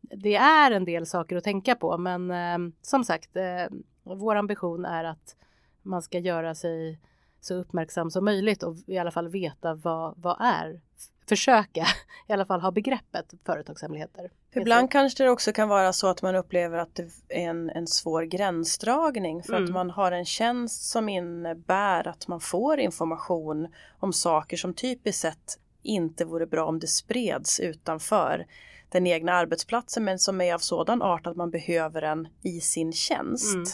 det 0.00 0.34
är 0.36 0.70
en 0.70 0.84
del 0.84 1.06
saker 1.06 1.36
att 1.36 1.44
tänka 1.44 1.75
på. 1.75 1.98
Men 1.98 2.30
eh, 2.30 2.58
som 2.82 3.04
sagt, 3.04 3.36
eh, 3.36 3.66
vår 4.02 4.36
ambition 4.36 4.84
är 4.84 5.04
att 5.04 5.36
man 5.82 6.02
ska 6.02 6.18
göra 6.18 6.54
sig 6.54 6.98
så 7.46 7.54
uppmärksam 7.54 8.10
som 8.10 8.24
möjligt 8.24 8.62
och 8.62 8.76
i 8.86 8.98
alla 8.98 9.10
fall 9.10 9.28
veta 9.28 9.74
vad, 9.74 10.14
vad 10.16 10.36
är 10.40 10.80
försöka 11.28 11.86
i 12.28 12.32
alla 12.32 12.44
fall 12.44 12.60
ha 12.60 12.70
begreppet 12.70 13.34
företagshemligheter. 13.44 14.30
Ibland 14.52 14.90
kanske 14.90 15.24
det 15.24 15.30
också 15.30 15.52
kan 15.52 15.68
vara 15.68 15.92
så 15.92 16.06
att 16.06 16.22
man 16.22 16.36
upplever 16.36 16.78
att 16.78 16.94
det 16.94 17.02
är 17.28 17.48
en, 17.48 17.70
en 17.70 17.86
svår 17.86 18.22
gränsdragning 18.22 19.42
för 19.42 19.52
att 19.52 19.60
Mm. 19.60 19.72
man 19.72 19.90
har 19.90 20.12
en 20.12 20.24
tjänst 20.24 20.90
som 20.90 21.08
innebär 21.08 22.08
att 22.08 22.28
man 22.28 22.40
får 22.40 22.78
information 22.78 23.68
om 23.98 24.12
saker 24.12 24.56
som 24.56 24.74
typiskt 24.74 25.22
sett 25.22 25.58
inte 25.82 26.24
vore 26.24 26.46
bra 26.46 26.66
om 26.66 26.78
det 26.78 26.86
spreds 26.86 27.60
utanför 27.60 28.46
den 28.88 29.06
egna 29.06 29.32
arbetsplatsen 29.32 30.04
men 30.04 30.18
som 30.18 30.40
är 30.40 30.54
av 30.54 30.58
sådan 30.58 31.02
art 31.02 31.26
att 31.26 31.36
man 31.36 31.50
behöver 31.50 32.00
den 32.00 32.28
i 32.42 32.60
sin 32.60 32.92
tjänst. 32.92 33.54
Mm. 33.54 33.66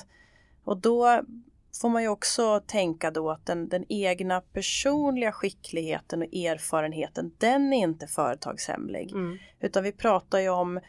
Och 0.65 0.77
då 0.77 1.23
får 1.81 1.89
man 1.89 2.03
ju 2.03 2.09
också 2.09 2.61
tänka 2.67 3.11
då 3.11 3.31
att 3.31 3.47
den, 3.47 3.69
den 3.69 3.85
egna 3.89 4.41
personliga 4.41 5.33
skickligheten 5.33 6.23
och 6.23 6.35
erfarenheten 6.35 7.33
den 7.39 7.73
är 7.73 7.83
inte 7.83 8.07
företagshemlig. 8.07 9.13
Mm. 9.13 9.39
Utan 9.61 9.83
vi 9.83 9.93
pratar 9.93 10.39
ju 10.39 10.49
om 10.49 10.81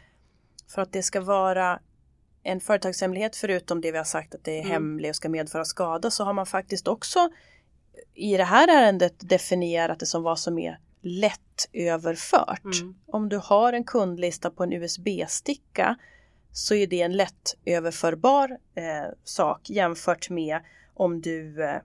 för 0.68 0.82
att 0.82 0.92
det 0.92 1.02
ska 1.02 1.20
vara 1.20 1.80
en 2.42 2.60
företagshemlighet 2.60 3.36
förutom 3.36 3.80
det 3.80 3.92
vi 3.92 3.98
har 3.98 4.04
sagt 4.04 4.34
att 4.34 4.44
det 4.44 4.52
är 4.52 4.60
Mm. 4.60 4.70
hemlig 4.70 5.10
och 5.10 5.16
ska 5.16 5.28
medföra 5.28 5.64
skada 5.64 6.10
så 6.10 6.24
har 6.24 6.32
man 6.32 6.46
faktiskt 6.46 6.88
också 6.88 7.28
i 8.14 8.36
det 8.36 8.44
här 8.44 8.68
ärendet 8.68 9.14
definierat 9.28 10.00
det 10.00 10.06
som 10.06 10.22
vad 10.22 10.38
som 10.38 10.58
är 10.58 10.78
lätt 11.02 11.68
överfört. 11.72 12.64
Mm. 12.64 12.94
Om 13.06 13.28
du 13.28 13.36
har 13.36 13.72
en 13.72 13.84
kundlista 13.84 14.50
på 14.50 14.62
en 14.62 14.72
USB-sticka 14.72 15.96
så 16.54 16.74
är 16.74 16.86
det 16.86 17.00
en 17.00 17.12
lätt 17.12 17.56
överförbar 17.64 18.58
eh, 18.74 19.12
sak 19.24 19.70
jämfört 19.70 20.30
med 20.30 20.60
om 20.94 21.20
du 21.20 21.64
eh, 21.64 21.76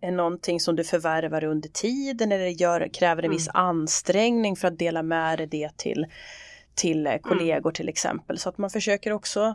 är 0.00 0.10
någonting 0.10 0.60
som 0.60 0.76
du 0.76 0.84
förvärvar 0.84 1.44
under 1.44 1.68
tiden 1.68 2.32
eller 2.32 2.46
gör, 2.46 2.88
kräver 2.92 3.22
en 3.22 3.26
Mm. 3.26 3.36
viss 3.36 3.48
ansträngning 3.54 4.56
för 4.56 4.68
att 4.68 4.78
dela 4.78 5.02
med 5.02 5.38
dig 5.38 5.46
det 5.46 5.76
till, 5.76 6.06
till 6.74 7.06
eh, 7.06 7.16
kollegor 7.16 7.72
till 7.72 7.88
exempel. 7.88 8.38
Så 8.38 8.48
att 8.48 8.58
man 8.58 8.70
försöker 8.70 9.12
också 9.12 9.54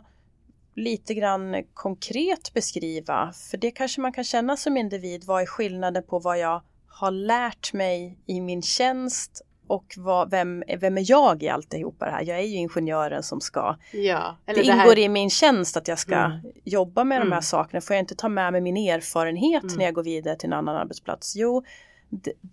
lite 0.74 1.14
grann 1.14 1.64
konkret 1.74 2.54
beskriva, 2.54 3.32
för 3.50 3.56
det 3.58 3.70
kanske 3.70 4.00
man 4.00 4.12
kan 4.12 4.24
känna 4.24 4.56
som 4.56 4.76
individ, 4.76 5.24
vad 5.24 5.42
är 5.42 5.46
skillnaden 5.46 6.02
på 6.02 6.18
vad 6.18 6.38
jag 6.38 6.62
har 6.86 7.10
lärt 7.10 7.72
mig 7.72 8.18
i 8.26 8.40
min 8.40 8.62
tjänst 8.62 9.42
och 9.70 9.94
vad, 9.96 10.30
vem, 10.30 10.62
vem 10.80 10.98
är 10.98 11.04
jag 11.10 11.42
i 11.42 11.48
alltihopa 11.48 12.04
det 12.04 12.10
här? 12.10 12.22
Jag 12.24 12.38
är 12.38 12.42
ju 12.42 12.56
ingenjören 12.56 13.22
som 13.22 13.40
ska 13.40 13.76
Ja, 13.92 14.36
det, 14.44 14.52
det, 14.52 14.62
ingår 14.62 14.76
här, 14.76 14.98
i 14.98 15.08
min 15.08 15.30
tjänst 15.30 15.76
att 15.76 15.88
jag 15.88 15.98
ska 15.98 16.16
Mm. 16.16 16.38
jobba 16.64 17.04
med 17.04 17.20
de 17.20 17.24
här 17.24 17.26
Mm. 17.26 17.42
sakerna. 17.42 17.80
Får 17.80 17.96
jag 17.96 18.02
inte 18.02 18.14
ta 18.14 18.28
med 18.28 18.52
mig 18.52 18.60
min 18.60 18.76
erfarenhet 18.76 19.62
Mm. 19.62 19.76
när 19.76 19.84
jag 19.84 19.94
går 19.94 20.02
vidare 20.02 20.36
till 20.36 20.46
en 20.46 20.52
annan 20.52 20.76
arbetsplats? 20.76 21.36
Jo, 21.36 21.62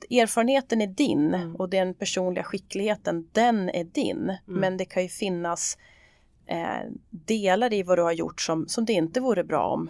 erfarenheten 0.10 0.82
är 0.82 0.88
din 0.88 1.34
Mm. 1.34 1.56
och 1.56 1.70
den 1.70 1.94
personliga 1.94 2.44
skickligheten, 2.44 3.28
den 3.32 3.70
är 3.70 3.84
din. 3.84 4.18
Mm. 4.24 4.40
Men 4.46 4.78
det 4.78 4.86
kan 4.86 5.04
ju 5.04 5.10
finnas 5.10 5.78
eh, 6.46 6.92
delar 7.10 7.74
i 7.74 7.84
vad 7.84 7.98
du 7.98 8.02
har 8.02 8.12
gjort 8.12 8.42
som, 8.42 8.68
som 8.68 8.86
det 8.86 8.94
inte 8.94 9.20
vore 9.20 9.44
bra 9.44 9.68
om 9.68 9.90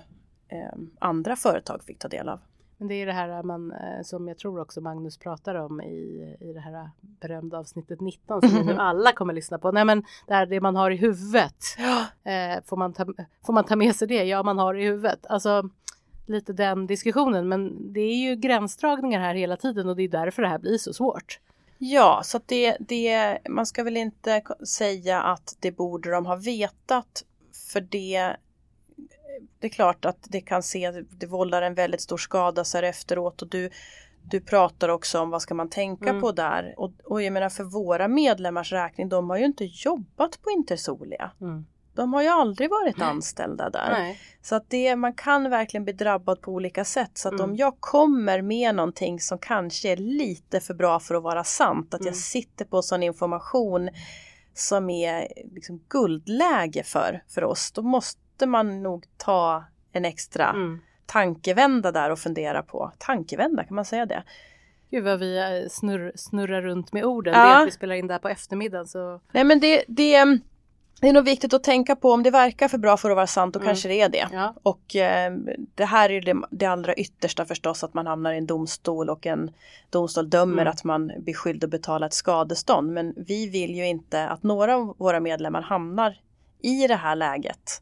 eh, 0.50 0.80
andra 1.00 1.36
företag 1.36 1.84
fick 1.84 2.00
ta 2.00 2.08
del 2.08 2.30
av. 2.30 2.40
Men 2.78 2.88
det 2.88 2.96
är 2.96 3.06
det 3.06 3.14
här 3.14 3.44
man, 3.44 3.72
eh, 3.72 4.04
som 4.04 4.28
jag 4.28 4.38
tror 4.38 4.60
också 4.60 4.82
Magnus 4.82 5.18
pratar 5.18 5.56
om 5.56 5.82
i, 5.82 6.38
i 6.40 6.54
det 6.54 6.60
här 6.60 6.90
berömda 7.02 7.58
avsnittet 7.58 8.02
19 8.02 8.42
som 8.42 8.66
nu 8.66 8.74
alla 8.78 9.12
kommer 9.12 9.34
lyssna 9.34 9.60
på. 9.60 9.72
Nej 9.72 9.86
men 9.86 10.04
det 10.28 10.34
här 10.34 10.46
det 10.46 10.62
man 10.62 10.76
har 10.76 10.92
i 10.92 10.96
huvudet. 10.96 11.64
Eh, 12.24 12.64
får, 12.66 12.78
man 12.78 12.94
ta, 12.94 13.06
får 13.46 13.54
man 13.54 13.66
ta 13.66 13.76
med 13.76 13.96
sig 13.96 14.08
det? 14.08 14.24
Ja, 14.24 14.44
man 14.44 14.58
har 14.58 14.76
i 14.76 14.84
huvudet. 14.86 15.26
Alltså 15.26 15.70
lite 16.26 16.54
den 16.54 16.88
diskussionen. 16.88 17.48
Men 17.48 17.94
det 17.94 18.00
är 18.00 18.30
ju 18.30 18.36
gränsdragningar 18.36 19.20
här 19.20 19.36
hela 19.36 19.58
tiden 19.58 19.90
och 19.90 19.96
det 19.96 20.04
är 20.04 20.10
därför 20.10 20.42
det 20.42 20.48
här 20.48 20.60
blir 20.60 20.78
så 20.78 20.94
svårt. 20.94 21.40
Ja, 21.78 22.22
så 22.24 22.40
det, 22.46 22.78
det, 22.80 23.38
man 23.50 23.66
ska 23.66 23.84
väl 23.84 23.98
inte 23.98 24.42
säga 24.68 25.22
att 25.22 25.58
det 25.60 25.72
borde 25.72 26.12
de 26.12 26.26
ha 26.26 26.36
vetat 26.36 27.24
för 27.74 27.82
det 27.82 28.36
det 29.60 29.68
är 29.68 29.72
klart 29.72 30.06
att 30.06 30.18
det 30.30 30.42
kan 30.42 30.64
se, 30.64 30.92
det 30.92 31.26
vållar 31.28 31.62
en 31.62 31.74
väldigt 31.74 32.02
stor 32.02 32.18
skada 32.18 32.64
så 32.64 32.78
här 32.78 32.84
efteråt 32.84 33.42
och 33.42 33.48
du, 33.50 33.70
du 34.24 34.42
pratar 34.42 34.90
också 34.90 35.20
om 35.20 35.30
vad 35.30 35.42
ska 35.42 35.54
man 35.54 35.70
tänka 35.70 36.10
Mm. 36.10 36.22
på 36.22 36.32
där 36.32 36.74
och, 36.78 36.92
och 37.04 37.22
jag 37.22 37.34
menar 37.34 37.50
för 37.50 37.64
våra 37.64 38.08
medlemmars 38.08 38.72
räkning, 38.72 39.10
de 39.10 39.30
har 39.30 39.38
ju 39.38 39.46
inte 39.46 39.66
jobbat 39.66 40.42
på 40.42 40.50
Intersolia. 40.52 41.32
Mm. 41.42 41.66
De 41.94 42.14
har 42.14 42.22
ju 42.22 42.28
aldrig 42.28 42.70
varit 42.70 43.02
anställda 43.02 43.70
där. 43.70 43.90
Nej. 43.92 44.20
Så 44.42 44.56
att 44.56 44.70
det, 44.70 44.96
man 44.96 45.14
kan 45.14 45.50
verkligen 45.50 45.84
bli 45.84 45.94
drabbad 45.94 46.42
på 46.42 46.52
olika 46.52 46.86
sätt. 46.86 47.12
Så 47.14 47.28
att 47.28 47.34
Mm. 47.34 47.50
om 47.50 47.56
jag 47.56 47.80
kommer 47.80 48.42
med 48.42 48.76
någonting 48.76 49.20
som 49.20 49.38
kanske 49.38 49.90
är 49.92 49.98
lite 49.98 50.60
för 50.60 50.74
bra 50.74 51.00
för 51.00 51.16
att 51.16 51.24
vara 51.24 51.44
sant, 51.44 51.94
att 51.94 52.02
Mm. 52.02 52.08
jag 52.08 52.16
sitter 52.16 52.66
på 52.66 52.82
sån 52.82 53.04
information 53.04 53.90
som 54.54 54.90
är 54.90 55.28
liksom 55.54 55.80
guldläge 55.90 56.84
för, 56.84 57.24
för 57.30 57.44
oss, 57.44 57.72
då 57.72 57.82
måste 57.82 58.22
man 58.46 58.84
nog 58.84 59.06
ta 59.18 59.64
en 59.92 60.06
extra 60.06 60.50
Mm. 60.50 60.80
tankevända 61.06 61.92
där 61.92 62.10
och 62.10 62.20
fundera 62.20 62.64
på. 62.64 62.92
Tankevända, 62.98 63.64
kan 63.64 63.76
man 63.76 63.86
säga 63.86 64.06
det? 64.06 64.24
Gud 64.92 65.04
vad 65.04 65.20
vi 65.20 65.38
eh, 65.38 65.70
snurr, 65.70 66.12
snurrar 66.16 66.62
runt 66.62 66.94
med 66.94 67.06
orden. 67.06 67.34
Ja. 67.34 67.44
Det 67.46 67.50
är 67.54 67.62
att 67.62 67.68
vi 67.68 67.72
spelar 67.72 67.96
in 67.96 68.08
det 68.08 68.14
här 68.14 68.20
på 68.20 68.30
eftermiddagen 68.30 68.88
så 68.88 69.20
Nej 69.32 69.44
men 69.44 69.60
det, 69.60 69.84
det, 69.88 70.24
det 71.02 71.08
är 71.10 71.14
nog 71.14 71.26
viktigt 71.26 71.54
att 71.54 71.64
tänka 71.64 71.96
på 71.96 72.12
om 72.12 72.24
det 72.24 72.32
verkar 72.32 72.68
för 72.68 72.78
bra 72.78 72.98
för 72.98 73.10
att 73.10 73.16
vara 73.16 73.28
sant, 73.28 73.54
då 73.54 73.60
Mm. 73.60 73.68
kanske 73.68 73.88
det 73.88 74.02
är 74.02 74.10
det. 74.10 74.28
ja. 74.32 74.54
Och 74.64 74.96
eh, 74.96 75.34
det 75.76 75.86
här 75.86 76.10
är 76.12 76.22
det, 76.22 76.36
det 76.52 76.66
allra 76.66 76.94
yttersta 76.94 77.46
förstås 77.46 77.84
att 77.84 77.94
man 77.94 78.08
hamnar 78.08 78.34
i 78.34 78.38
en 78.38 78.46
domstol 78.46 79.10
och 79.10 79.26
en 79.26 79.52
domstol 79.90 80.30
dömer 80.30 80.62
Mm. 80.62 80.68
att 80.68 80.84
man 80.84 81.12
blir 81.18 81.34
skyldig 81.34 81.66
att 81.66 81.72
betala 81.72 82.06
ett 82.06 82.14
skadestånd. 82.14 82.94
Men 82.94 83.14
vi 83.18 83.50
vill 83.50 83.76
ju 83.76 83.88
inte 83.88 84.28
att 84.28 84.44
några 84.44 84.76
av 84.76 84.96
våra 84.98 85.20
medlemmar 85.20 85.62
hamnar 85.62 86.20
i 86.62 86.88
det 86.88 86.96
här 86.96 87.16
läget. 87.16 87.82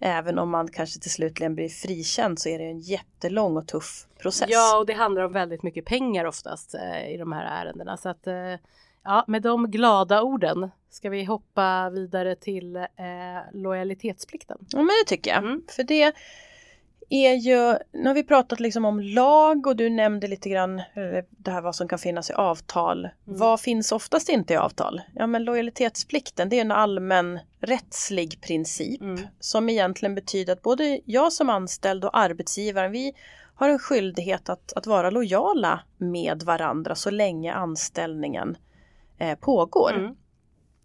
Även 0.00 0.38
om 0.38 0.50
man 0.50 0.68
kanske 0.68 1.00
till 1.00 1.10
slutligen 1.10 1.54
blir 1.54 1.68
frikänd 1.68 2.38
så 2.38 2.48
är 2.48 2.58
det 2.58 2.64
en 2.64 2.78
jättelång 2.78 3.56
och 3.56 3.68
tuff 3.68 4.06
process. 4.18 4.48
Ja, 4.50 4.78
och 4.78 4.86
det 4.86 4.92
handlar 4.92 5.22
om 5.22 5.32
väldigt 5.32 5.62
mycket 5.62 5.84
pengar 5.84 6.24
oftast 6.24 6.74
eh, 6.74 7.14
i 7.14 7.16
de 7.16 7.32
här 7.32 7.64
ärendena. 7.64 7.96
Så 7.96 8.08
att, 8.08 8.26
eh, 8.26 8.54
ja, 9.04 9.24
med 9.26 9.42
de 9.42 9.70
glada 9.70 10.22
orden 10.22 10.70
ska 10.90 11.10
vi 11.10 11.24
hoppa 11.24 11.90
vidare 11.90 12.36
till 12.36 12.76
eh, 12.76 12.84
lojalitetsplikten. 13.52 14.58
Ja, 14.68 14.78
men 14.78 14.86
det 14.86 15.08
tycker 15.08 15.30
jag. 15.30 15.38
Mm. 15.38 15.62
För 15.76 15.82
det 15.82 16.12
är 17.08 17.34
ju, 17.34 17.78
nu 17.92 18.06
har 18.06 18.14
vi 18.14 18.24
pratat 18.24 18.60
liksom 18.60 18.84
om 18.84 19.00
lag 19.00 19.66
och 19.66 19.76
du 19.76 19.90
nämnde 19.90 20.28
lite 20.28 20.48
grann 20.48 20.78
eh, 20.78 21.24
det 21.28 21.50
här 21.50 21.60
vad 21.60 21.74
som 21.74 21.88
kan 21.88 21.98
finnas 21.98 22.30
i 22.30 22.32
avtal. 22.32 22.98
Mm. 22.98 23.38
Vad 23.38 23.60
finns 23.60 23.92
oftast 23.92 24.28
inte 24.28 24.54
i 24.54 24.56
avtal? 24.56 25.00
Ja 25.14 25.26
men 25.26 25.44
lojalitetsplikten 25.44 26.48
det 26.48 26.56
är 26.56 26.60
en 26.60 26.72
allmän 26.72 27.38
rättslig 27.60 28.40
princip 28.40 29.00
Mm. 29.00 29.26
som 29.40 29.68
egentligen 29.68 30.14
betyder 30.14 30.52
att 30.52 30.62
både 30.62 31.00
jag 31.04 31.32
som 31.32 31.50
anställd 31.50 32.04
och 32.04 32.18
arbetsgivaren 32.18 32.92
vi 32.92 33.12
har 33.54 33.68
en 33.68 33.78
skyldighet 33.78 34.48
att, 34.48 34.72
att 34.72 34.86
vara 34.86 35.10
lojala 35.10 35.80
med 35.96 36.42
varandra 36.42 36.94
så 36.94 37.10
länge 37.10 37.52
anställningen 37.52 38.56
eh, 39.18 39.38
pågår. 39.38 39.92
Mm. 39.92 40.16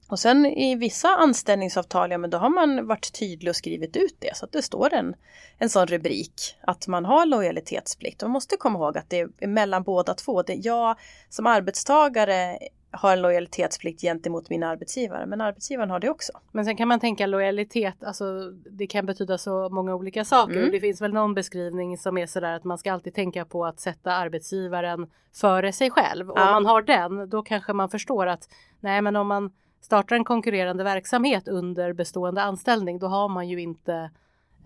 Och 0.07 0.19
sen 0.19 0.45
i 0.45 0.75
vissa 0.75 1.07
anställningsavtal, 1.07 2.11
ja 2.11 2.17
men 2.17 2.29
då 2.29 2.37
har 2.37 2.49
man 2.49 2.87
varit 2.87 3.13
tydlig 3.19 3.49
och 3.49 3.55
skrivit 3.55 3.97
ut 3.97 4.15
det 4.19 4.35
så 4.37 4.45
att 4.45 4.51
det 4.51 4.61
står 4.61 4.93
en, 4.93 5.15
en 5.57 5.69
sån 5.69 5.87
rubrik 5.87 6.55
att 6.61 6.87
man 6.87 7.05
har 7.05 7.25
lojalitetsplikt. 7.25 8.21
Man 8.21 8.31
måste 8.31 8.57
komma 8.57 8.79
ihåg 8.79 8.97
att 8.97 9.09
det 9.09 9.19
är 9.19 9.47
mellan 9.47 9.83
båda 9.83 10.13
två. 10.13 10.41
Det, 10.41 10.53
jag 10.53 10.95
som 11.29 11.47
arbetstagare 11.47 12.57
har 12.91 13.13
en 13.13 13.21
lojalitetsplikt 13.21 14.01
gentemot 14.01 14.49
min 14.49 14.63
arbetsgivare 14.63 15.25
men 15.25 15.41
arbetsgivaren 15.41 15.89
har 15.89 15.99
det 15.99 16.09
också. 16.09 16.33
Men 16.51 16.65
sen 16.65 16.77
kan 16.77 16.87
man 16.87 16.99
tänka 16.99 17.25
lojalitet, 17.25 18.03
alltså 18.03 18.49
det 18.51 18.87
kan 18.87 19.05
betyda 19.05 19.37
så 19.37 19.69
många 19.69 19.95
olika 19.95 20.25
saker. 20.25 20.57
Mm. 20.57 20.71
Det 20.71 20.79
finns 20.79 21.01
väl 21.01 21.13
någon 21.13 21.33
beskrivning 21.33 21.97
som 21.97 22.17
är 22.17 22.25
sådär 22.25 22.53
att 22.53 22.63
man 22.63 22.77
ska 22.77 22.93
alltid 22.93 23.13
tänka 23.13 23.45
på 23.45 23.65
att 23.65 23.79
sätta 23.79 24.11
arbetsgivaren 24.13 25.07
före 25.35 25.71
sig 25.71 25.89
själv. 25.89 26.29
Och 26.29 26.39
Ja. 26.39 26.47
om 26.47 26.53
man 26.53 26.65
har 26.65 26.81
den, 26.81 27.29
då 27.29 27.41
kanske 27.41 27.73
man 27.73 27.89
förstår 27.89 28.27
att 28.27 28.49
nej 28.79 29.01
men 29.01 29.15
om 29.15 29.27
man 29.27 29.51
startar 29.83 30.15
en 30.15 30.23
konkurrerande 30.23 30.83
verksamhet 30.83 31.47
under 31.47 31.93
bestående 31.93 32.41
anställning, 32.41 32.99
då 32.99 33.07
har 33.07 33.29
man 33.29 33.49
ju 33.49 33.61
inte 33.61 34.09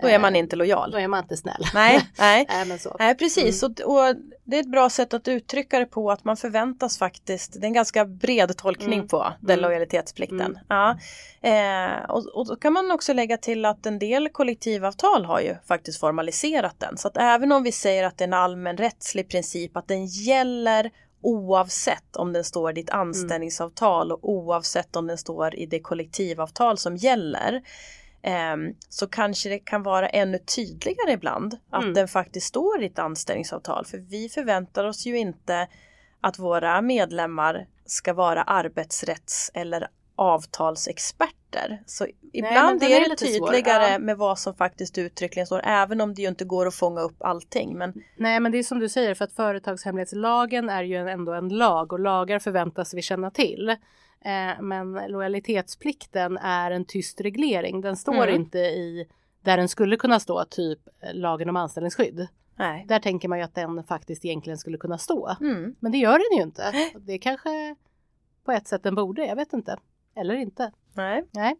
Då 0.01 0.07
är 0.07 0.19
man 0.19 0.35
inte 0.35 0.55
lojal. 0.55 0.91
Då 0.91 0.99
är 0.99 1.07
man 1.07 1.23
inte 1.23 1.37
snäll. 1.37 1.63
Nej, 1.73 2.09
nej. 2.19 2.45
nej, 2.49 2.79
nej 2.99 3.15
precis. 3.15 3.63
Mm. 3.63 3.75
Och, 3.85 3.93
och, 3.93 4.15
det 4.43 4.55
är 4.55 4.61
ett 4.61 4.71
bra 4.71 4.89
sätt 4.89 5.13
att 5.13 5.27
uttrycka 5.27 5.79
det 5.79 5.85
på 5.85 6.11
att 6.11 6.23
man 6.23 6.37
förväntas 6.37 6.97
faktiskt, 6.97 7.53
det 7.53 7.65
är 7.65 7.67
en 7.67 7.73
ganska 7.73 8.05
bred 8.05 8.57
tolkning 8.57 8.93
mm. 8.93 9.07
på 9.07 9.33
den 9.39 9.59
mm. 9.59 9.69
lojalitetsplikten. 9.69 10.41
Mm. 10.41 10.57
Ja. 10.67 10.97
Eh, 11.41 12.09
och, 12.09 12.25
och 12.25 12.47
då 12.47 12.55
kan 12.55 12.73
man 12.73 12.91
också 12.91 13.13
lägga 13.13 13.37
till 13.37 13.65
att 13.65 13.85
en 13.85 13.99
del 13.99 14.29
kollektivavtal 14.29 15.25
har 15.25 15.39
ju 15.41 15.55
faktiskt 15.67 15.99
formaliserat 15.99 16.75
den. 16.79 16.97
Så 16.97 17.07
att 17.07 17.17
även 17.17 17.51
om 17.51 17.63
vi 17.63 17.71
säger 17.71 18.03
att 18.03 18.17
det 18.17 18.23
är 18.23 18.27
en 18.27 18.33
allmän 18.33 18.77
rättslig 18.77 19.29
princip 19.29 19.77
att 19.77 19.87
den 19.87 20.05
gäller 20.05 20.91
oavsett 21.21 22.15
om 22.15 22.33
den 22.33 22.43
står 22.43 22.71
i 22.71 22.73
ditt 22.73 22.89
mm. 22.89 23.01
anställningsavtal 23.07 24.11
och 24.11 24.29
oavsett 24.29 24.95
om 24.95 25.07
den 25.07 25.17
står 25.17 25.55
i 25.55 25.65
det 25.65 25.79
kollektivavtal 25.79 26.77
som 26.77 26.97
gäller 26.97 27.61
Ehm, 28.27 28.73
så 28.89 29.07
kanske 29.07 29.49
det 29.49 29.59
kan 29.59 29.83
vara 29.83 30.09
ännu 30.09 30.37
tydligare 30.37 31.11
ibland 31.11 31.57
att 31.69 31.83
mm. 31.83 31.93
den 31.93 32.07
faktiskt 32.07 32.47
står 32.47 32.83
i 32.83 32.85
ett 32.85 32.99
anställningsavtal. 32.99 33.85
För 33.85 33.97
vi 33.97 34.29
förväntar 34.29 34.85
oss 34.85 35.05
ju 35.05 35.17
inte 35.17 35.67
att 36.21 36.39
våra 36.39 36.81
medlemmar 36.81 37.67
ska 37.85 38.13
vara 38.13 38.43
arbetsrätts 38.43 39.51
eller 39.53 39.87
avtalsexperter. 40.15 41.36
Så 41.85 42.07
ibland 42.33 42.81
Nej, 42.81 42.93
är, 42.93 43.05
är 43.05 43.09
det 43.09 43.15
tydligare 43.15 43.91
ja. 43.91 43.99
med 43.99 44.17
vad 44.17 44.39
som 44.39 44.55
faktiskt 44.55 44.97
uttryckligen 44.97 45.45
står, 45.45 45.61
även 45.63 46.01
om 46.01 46.13
det 46.13 46.21
ju 46.21 46.27
inte 46.27 46.45
går 46.45 46.65
att 46.65 46.75
fånga 46.75 47.01
upp 47.01 47.23
allting. 47.23 47.77
Men... 47.77 47.93
Nej, 48.15 48.39
men 48.39 48.51
det 48.51 48.57
är 48.57 48.63
som 48.63 48.79
du 48.79 48.89
säger, 48.89 49.13
för 49.13 49.25
att 49.25 49.33
företagshemlighetslagen 49.33 50.69
är 50.69 50.83
ju 50.83 50.95
ändå 50.95 51.33
en 51.33 51.49
lag 51.49 51.93
och 51.93 51.99
lagar 51.99 52.39
förväntas 52.39 52.93
vi 52.93 53.01
känna 53.01 53.31
till. 53.31 53.69
Eh, 54.21 54.61
men 54.61 54.93
lojalitetsplikten 54.93 56.37
är 56.37 56.71
en 56.71 56.85
tyst 56.85 57.21
reglering. 57.21 57.81
Den 57.81 57.97
står 57.97 58.27
mm. 58.27 58.35
inte 58.35 58.59
i 58.59 59.07
där 59.41 59.57
den 59.57 59.69
skulle 59.69 59.97
kunna 59.97 60.19
stå, 60.19 60.45
typ 60.45 60.79
eh, 61.01 61.13
lagen 61.13 61.49
om 61.49 61.55
anställningsskydd. 61.55 62.27
Nej. 62.55 62.85
Där 62.87 62.99
tänker 62.99 63.27
man 63.27 63.37
ju 63.37 63.43
att 63.43 63.55
den 63.55 63.83
faktiskt 63.83 64.25
egentligen 64.25 64.57
skulle 64.57 64.77
kunna 64.77 64.97
stå. 64.97 65.35
Mm. 65.41 65.75
Men 65.79 65.91
det 65.91 65.97
gör 65.97 66.17
den 66.29 66.37
ju 66.37 66.43
inte. 66.43 66.73
Det 66.99 67.17
kanske 67.17 67.75
på 68.43 68.51
ett 68.51 68.67
sätt 68.67 68.83
den 68.83 68.95
borde, 68.95 69.25
jag 69.25 69.35
vet 69.35 69.53
inte. 69.53 69.77
Eller 70.17 70.35
inte. 70.35 70.71
Nej. 70.93 71.25
Nej. 71.31 71.55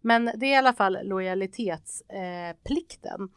Men 0.00 0.30
det 0.34 0.46
är 0.46 0.50
i 0.50 0.56
alla 0.56 0.72
fall 0.72 0.98
lojalitetsplikten. 1.02 3.22
Eh, 3.22 3.28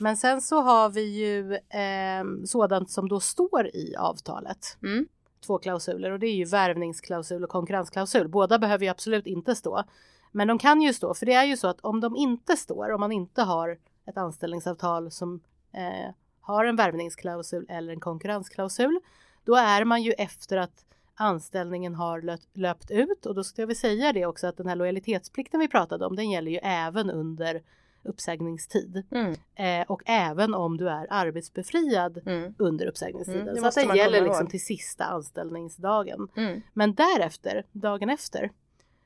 Men 0.00 0.16
sen 0.16 0.40
så 0.40 0.60
har 0.60 0.88
vi 0.88 1.02
ju 1.02 1.54
eh, 1.54 2.24
sådant 2.44 2.90
som 2.90 3.08
då 3.08 3.20
står 3.20 3.66
i 3.66 3.94
avtalet. 3.98 4.78
Mm 4.82 5.06
två 5.46 5.58
klausuler 5.58 6.10
och 6.10 6.18
det 6.18 6.26
är 6.26 6.34
ju 6.34 6.44
värvningsklausul 6.44 7.44
och 7.44 7.50
konkurrensklausul. 7.50 8.28
Båda 8.28 8.58
behöver 8.58 8.84
ju 8.84 8.90
absolut 8.90 9.26
inte 9.26 9.54
stå. 9.54 9.84
Men 10.32 10.48
de 10.48 10.58
kan 10.58 10.82
ju 10.82 10.92
stå, 10.92 11.14
för 11.14 11.26
det 11.26 11.32
är 11.32 11.44
ju 11.44 11.56
så 11.56 11.68
att 11.68 11.80
om 11.80 12.00
de 12.00 12.16
inte 12.16 12.56
står, 12.56 12.92
om 12.92 13.00
man 13.00 13.12
inte 13.12 13.42
har 13.42 13.78
ett 14.06 14.16
anställningsavtal 14.16 15.10
som 15.10 15.40
eh, 15.72 16.14
har 16.40 16.64
en 16.64 16.76
värvningsklausul 16.76 17.66
eller 17.68 17.92
en 17.92 18.00
konkurrensklausul, 18.00 19.00
då 19.44 19.54
är 19.54 19.84
man 19.84 20.02
ju 20.02 20.12
efter 20.12 20.56
att 20.56 20.84
anställningen 21.16 21.94
har 21.94 22.38
löpt, 22.54 22.90
ut 22.90 23.26
och 23.26 23.34
då 23.34 23.44
ska 23.44 23.66
vi 23.66 23.74
säga 23.74 24.12
det 24.12 24.26
också 24.26 24.46
att 24.46 24.56
den 24.56 24.66
här 24.66 24.76
lojalitetsplikten 24.76 25.60
vi 25.60 25.68
pratade 25.68 26.06
om, 26.06 26.16
den 26.16 26.30
gäller 26.30 26.50
ju 26.50 26.58
även 26.62 27.10
under 27.10 27.62
uppsägningstid. 28.02 29.02
Mm. 29.10 29.34
Eh, 29.54 29.86
och 29.86 30.02
även 30.06 30.54
om 30.54 30.76
du 30.76 30.88
är 30.88 31.06
arbetsbefriad 31.10 32.20
mm. 32.26 32.54
under 32.58 32.86
uppsägningstiden. 32.86 33.48
Mm, 33.48 33.56
så 33.60 33.66
att 33.66 33.88
det 33.88 33.96
gäller 33.96 34.22
liksom 34.22 34.46
till 34.46 34.64
sista 34.64 35.04
anställningsdagen. 35.04 36.28
Mm. 36.36 36.62
Men 36.72 36.94
därefter, 36.94 37.66
dagen 37.72 38.10
efter, 38.10 38.50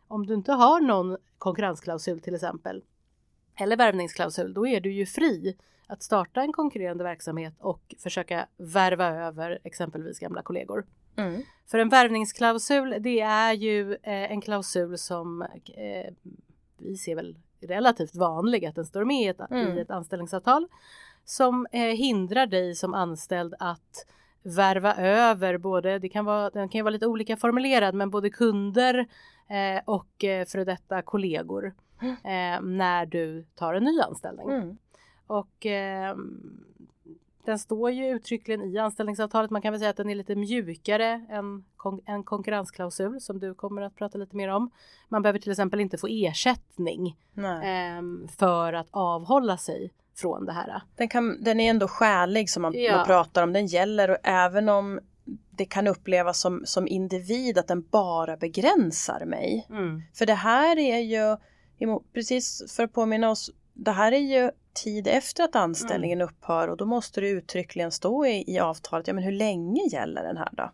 om 0.09 0.27
du 0.27 0.35
inte 0.35 0.53
har 0.53 0.81
någon 0.81 1.17
konkurrensklausul 1.39 2.21
till 2.21 2.35
exempel 2.35 2.83
eller 3.57 3.77
värvningsklausul, 3.77 4.55
då 4.55 4.67
är 4.67 4.81
du 4.81 4.93
ju 4.93 5.07
fri 5.07 5.57
att 5.87 6.03
starta 6.03 6.43
en 6.43 6.53
konkurrerande 6.53 7.05
verksamhet 7.05 7.55
och 7.59 7.95
försöka 7.99 8.47
värva 8.57 9.09
över 9.09 9.59
exempelvis 9.65 10.19
gamla 10.19 10.43
kollegor. 10.43 10.85
Mm. 11.17 11.43
För 11.71 11.79
en 11.79 11.89
värvningsklausul, 11.89 12.97
det 13.01 13.21
är 13.21 13.53
ju 13.53 13.93
eh, 13.93 14.33
en 14.33 14.41
klausul 14.41 14.99
som 14.99 15.43
eh, 15.43 16.15
vi 16.79 16.97
ser 16.97 17.15
väl 17.15 17.37
relativt 17.61 18.17
vanlig 18.17 18.67
att 18.67 18.75
den 18.75 18.85
står 18.85 19.05
med 19.05 19.23
i 19.23 19.27
ett, 19.27 19.41
mm. 19.51 19.79
i 19.79 19.81
ett 19.81 19.91
anställningsavtal 19.91 20.69
som 21.25 21.67
eh, 21.73 21.81
hindrar 21.81 22.47
dig 22.47 22.75
som 22.75 22.95
anställd 22.95 23.55
att 23.59 24.07
värva 24.43 24.95
över 24.95 25.59
både, 25.59 25.99
det 25.99 26.09
kan 26.09 26.25
vara, 26.25 26.51
den 26.51 26.69
kan 26.69 26.79
ju 26.79 26.83
vara 26.83 26.93
lite 26.93 27.07
olika 27.07 27.37
formulerad, 27.37 27.95
men 27.95 28.11
både 28.11 28.31
kunder 28.31 29.07
eh, 29.49 29.83
och 29.85 30.25
eh, 30.25 30.47
före 30.47 30.65
detta 30.65 31.03
kollegor 31.03 31.75
mm. 32.03 32.13
eh, 32.15 32.63
när 32.63 33.07
du 33.07 33.45
tar 33.55 33.75
en 33.75 33.85
ny 33.85 34.01
anställning. 34.01 34.51
Mm. 34.51 34.79
Och 35.27 35.67
eh, 35.67 36.17
den 37.45 37.59
står 37.59 37.91
ju 37.91 38.09
uttryckligen 38.09 38.63
i 38.63 38.79
anställningsavtalet. 38.79 39.51
Man 39.51 39.63
kan 39.63 39.73
väl 39.73 39.81
säga 39.81 39.91
att 39.91 39.97
den 39.97 40.11
är 40.11 40.15
lite 40.15 40.35
mjukare 40.35 41.27
än 41.31 41.65
kon 41.77 42.01
en 42.07 42.25
konkurrensklausul 42.25 43.21
som 43.21 43.39
du 43.39 43.55
kommer 43.55 43.83
att 43.83 43.97
prata 43.97 44.19
lite 44.19 44.37
mer 44.37 44.49
om. 44.49 44.71
Man 45.09 45.23
behöver 45.23 45.39
till 45.39 45.51
exempel 45.51 45.81
inte 45.81 45.99
få 45.99 46.07
ersättning 46.11 47.17
eh, 47.37 48.29
för 48.39 48.73
att 48.73 48.89
avhålla 48.91 49.57
sig 49.57 49.93
från 50.17 50.47
det 50.47 50.53
här. 50.53 50.83
Den, 50.97 51.09
kan, 51.09 51.45
den 51.45 51.61
är 51.61 51.71
ändå 51.71 51.89
skälig 51.89 52.51
som 52.51 52.63
man, 52.63 52.73
ja. 52.75 52.97
man 52.97 53.07
pratar 53.07 53.43
om. 53.43 53.53
Den 53.53 53.67
gäller 53.67 54.11
och 54.11 54.19
även 54.23 54.69
om 54.69 55.01
det 55.51 55.65
kan 55.65 55.87
upplevas 55.87 56.41
som, 56.41 56.63
som 56.65 56.89
individ 56.89 57.59
att 57.59 57.69
den 57.69 57.83
bara 57.91 58.37
begränsar 58.37 59.25
mig. 59.25 59.67
Mm. 59.71 60.03
För 60.15 60.27
det 60.27 60.35
här 60.35 60.79
är 60.79 60.99
ju, 60.99 61.37
precis 62.13 62.75
för 62.77 62.85
att 62.85 62.93
påminna 62.93 63.31
oss, 63.31 63.51
det 63.75 63.91
här 63.91 64.13
är 64.13 64.19
ju 64.19 64.51
tid 64.73 65.07
efter 65.07 65.45
att 65.45 65.57
anställningen 65.57 66.21
mm. 66.21 66.29
upphör 66.29 66.69
och 66.69 66.77
då 66.77 66.87
måste 66.87 67.21
det 67.21 67.29
uttryckligen 67.29 67.91
stå 67.91 68.27
i, 68.27 68.45
i 68.47 68.59
avtalet, 68.59 69.07
ja 69.07 69.15
men 69.15 69.25
hur 69.25 69.33
länge 69.33 69.83
gäller 69.93 70.23
den 70.23 70.37
här 70.37 70.49
då? 70.53 70.71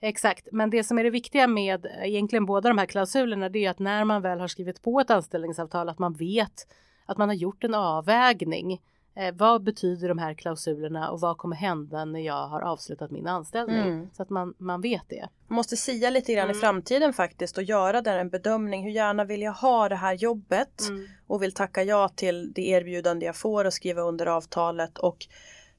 Exakt, 0.00 0.48
men 0.52 0.70
det 0.70 0.84
som 0.84 0.98
är 0.98 1.04
det 1.04 1.10
viktiga 1.10 1.46
med 1.46 1.86
egentligen 2.02 2.46
båda 2.46 2.68
de 2.68 2.78
här 2.78 2.86
klausulerna 2.86 3.48
det 3.48 3.64
är 3.64 3.70
att 3.70 3.78
när 3.78 4.04
man 4.04 4.22
väl 4.22 4.40
har 4.40 4.48
skrivit 4.48 4.82
på 4.82 5.00
ett 5.00 5.10
anställningsavtal 5.10 5.88
att 5.88 5.98
man 5.98 6.12
vet 6.12 6.66
att 7.06 7.18
man 7.18 7.28
har 7.28 7.36
gjort 7.36 7.64
en 7.64 7.74
avvägning 7.74 8.80
Eh, 9.16 9.34
vad 9.34 9.62
betyder 9.62 10.08
de 10.08 10.18
här 10.18 10.34
klausulerna 10.34 11.10
och 11.10 11.20
vad 11.20 11.38
kommer 11.38 11.56
hända 11.56 12.04
när 12.04 12.20
jag 12.20 12.48
har 12.48 12.60
avslutat 12.60 13.10
min 13.10 13.26
anställning? 13.26 13.78
Mm. 13.78 14.10
Så 14.12 14.22
att 14.22 14.30
man, 14.30 14.54
man 14.58 14.80
vet 14.80 15.02
det. 15.08 15.28
Man 15.48 15.56
måste 15.56 15.76
sia 15.76 16.10
lite 16.10 16.32
grann 16.32 16.44
mm. 16.44 16.56
i 16.56 16.60
framtiden 16.60 17.12
faktiskt 17.12 17.58
och 17.58 17.64
göra 17.64 18.02
där 18.02 18.18
en 18.18 18.28
bedömning. 18.28 18.82
Hur 18.82 18.90
gärna 18.90 19.24
vill 19.24 19.42
jag 19.42 19.52
ha 19.52 19.88
det 19.88 19.96
här 19.96 20.14
jobbet 20.14 20.88
mm. 20.88 21.06
och 21.26 21.42
vill 21.42 21.52
tacka 21.52 21.82
ja 21.82 22.08
till 22.08 22.52
det 22.52 22.68
erbjudande 22.68 23.26
jag 23.26 23.36
får 23.36 23.64
och 23.64 23.72
skriva 23.72 24.02
under 24.02 24.26
avtalet 24.26 24.98
och 24.98 25.26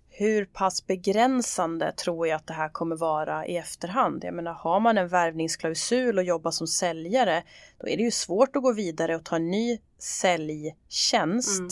hur 0.10 0.46
pass 0.46 0.88
begränsande 0.88 1.92
tror 1.92 2.28
jag 2.28 2.36
att 2.36 2.48
det 2.48 2.54
här 2.54 2.70
kommer 2.70 2.96
vara 2.96 3.46
i 3.46 3.58
efterhand? 3.58 4.24
Jag 4.24 4.34
menar, 4.34 4.54
har 4.54 4.80
man 4.80 4.98
en 4.98 5.08
värvningsklausul 5.08 6.18
och 6.18 6.24
jobbar 6.24 6.52
som 6.52 6.68
säljare, 6.68 7.44
då 7.78 7.88
är 7.88 7.98
det 7.98 8.04
ju 8.04 8.12
svårt 8.12 8.56
att 8.56 8.64
gå 8.64 8.74
vidare 8.74 9.16
och 9.16 9.24
ta 9.24 9.36
en 9.36 9.52
ny 9.52 9.80
säljtjänst 10.00 11.60
mm 11.60 11.70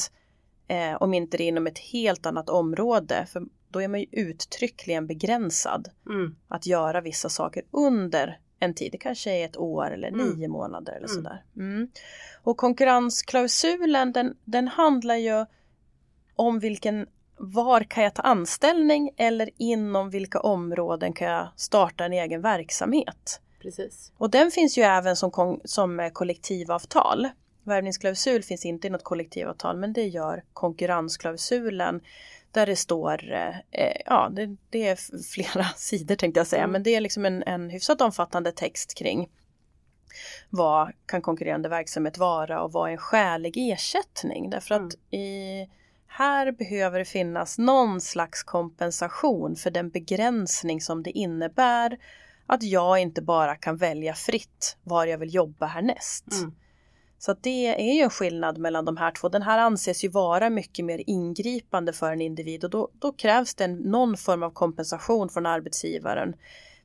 Eh, 0.68 0.96
om 0.96 1.14
inte 1.14 1.38
det 1.38 1.44
är 1.44 1.48
inom 1.48 1.68
ett 1.68 1.80
helt 1.80 2.26
annat 2.26 2.50
område. 2.50 3.26
För 3.34 3.44
då 3.70 3.82
är 3.82 3.88
man 3.88 4.00
ju 4.00 4.06
uttryckligen 4.12 5.08
begränsad 5.08 5.90
mm. 6.10 6.36
att 6.48 6.66
göra 6.66 7.02
vissa 7.02 7.30
saker 7.30 7.64
under 7.72 8.40
en 8.60 8.74
tid. 8.74 8.92
Det 8.92 8.98
kanske 8.98 9.32
är 9.32 9.46
ett 9.46 9.58
år 9.58 9.92
eller 9.92 10.08
mm. 10.08 10.30
nio 10.30 10.48
månader 10.48 10.94
eller 10.94 11.10
mm. 11.10 11.16
sådär. 11.16 11.44
Mm. 11.56 11.88
Och 12.44 12.58
konkurrensklausulen 12.58 14.12
den, 14.12 14.38
den 14.46 14.68
handlar 14.68 15.16
ju 15.16 15.46
om 16.36 16.60
vilken 16.60 17.08
var 17.38 17.82
kan 17.82 18.04
jag 18.04 18.14
ta 18.14 18.22
anställning 18.22 19.10
eller 19.18 19.50
inom 19.58 20.10
vilka 20.10 20.40
områden 20.40 21.14
kan 21.14 21.28
jag 21.28 21.48
starta 21.56 22.06
en 22.06 22.14
egen 22.14 22.42
verksamhet. 22.42 23.42
Precis. 23.62 24.12
Och 24.18 24.30
den 24.30 24.52
finns 24.52 24.78
ju 24.78 24.82
även 24.82 25.16
som, 25.16 25.60
som 25.64 26.10
kollektivavtal. 26.14 27.30
Värvningsklausul 27.64 28.44
finns 28.44 28.66
inte 28.66 28.88
i 28.88 28.90
något 28.90 29.04
kollektivavtal 29.04 29.78
men 29.78 29.94
det 29.94 30.08
gör 30.08 30.44
konkurrensklausulen 30.54 32.02
där 32.52 32.66
det 32.66 32.76
står, 32.76 33.32
eh, 33.72 33.96
ja 34.06 34.30
det, 34.32 34.58
det, 34.70 34.88
är 34.88 35.24
flera 35.34 35.66
sidor 35.66 36.16
tänkte 36.16 36.40
jag 36.40 36.48
säga, 36.48 36.64
mm. 36.64 36.72
men 36.72 36.84
det 36.84 36.96
är 36.96 37.02
liksom 37.02 37.26
en, 37.26 37.44
en 37.44 37.70
hyfsat 37.70 38.02
omfattande 38.02 38.52
text 38.52 38.98
kring 38.98 39.30
vad 40.50 40.92
kan 41.06 41.22
konkurrerande 41.22 41.70
verksamhet 41.70 42.18
vara 42.18 42.62
och 42.62 42.72
vad 42.72 42.90
är 42.90 42.92
en 42.92 42.98
skälig 42.98 43.54
ersättning? 43.58 44.50
Därför 44.50 44.76
mm. 44.76 44.88
att 44.88 44.94
i, 45.14 45.70
här 46.08 46.52
behöver 46.52 47.00
det 47.00 47.06
finnas 47.06 47.58
någon 47.58 48.02
slags 48.02 48.44
kompensation 48.44 49.56
för 49.56 49.72
den 49.72 49.90
begränsning 49.90 50.82
som 50.82 51.04
det 51.04 51.12
innebär 51.12 51.98
att 52.46 52.64
jag 52.64 53.00
inte 53.00 53.22
bara 53.22 53.56
kan 53.56 53.78
välja 53.78 54.14
fritt 54.14 54.78
var 54.84 55.06
jag 55.06 55.18
vill 55.18 55.34
jobba 55.34 55.66
härnäst. 55.66 56.32
Mm. 56.32 56.56
Så 57.26 57.36
det 57.42 57.68
är 57.68 57.94
ju 57.94 58.02
en 58.02 58.10
skillnad 58.10 58.58
mellan 58.58 58.86
de 58.86 58.98
här 58.98 59.12
två. 59.12 59.30
Den 59.30 59.42
här 59.42 59.60
anses 59.60 60.04
ju 60.04 60.10
vara 60.10 60.50
mycket 60.50 60.86
mer 60.86 61.04
ingripande 61.08 61.94
för 61.94 62.12
en 62.12 62.22
individ 62.22 62.64
och 62.64 62.70
då, 62.70 62.90
då 63.00 63.12
krävs 63.12 63.56
det 63.56 63.68
någon 63.68 64.18
form 64.18 64.44
av 64.44 64.50
kompensation 64.50 65.30
från 65.30 65.46
arbetsgivaren 65.46 66.36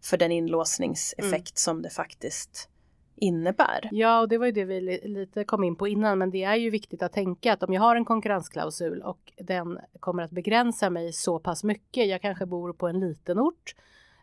för 0.03 0.17
den 0.17 0.33
inlåsningseffekt 0.33 1.33
mm. 1.33 1.55
som 1.55 1.83
det 1.83 1.91
faktiskt 1.91 2.69
innebär. 3.17 3.89
Ja, 3.93 4.21
och 4.21 4.29
det 4.29 4.39
var 4.39 4.47
ju 4.47 4.53
det 4.53 4.65
vi 4.65 5.01
lite 5.05 5.45
kom 5.45 5.65
in 5.65 5.77
på 5.77 5.89
innan, 5.89 6.19
men 6.19 6.31
det 6.31 6.45
är 6.45 6.57
ju 6.57 6.71
viktigt 6.71 7.03
att 7.03 7.13
tänka 7.13 7.53
att 7.53 7.63
om 7.63 7.75
jag 7.75 7.83
har 7.83 7.97
en 7.97 8.05
konkurrensklausul 8.05 9.03
och 9.03 9.33
den 9.37 9.79
kommer 10.01 10.23
att 10.23 10.31
begränsa 10.31 10.91
mig 10.91 11.13
så 11.13 11.39
pass 11.39 11.65
mycket, 11.65 12.09
jag 12.09 12.23
kanske 12.23 12.47
bor 12.47 12.73
på 12.73 12.89
en 12.89 13.01
liten 13.01 13.39
ort 13.39 13.75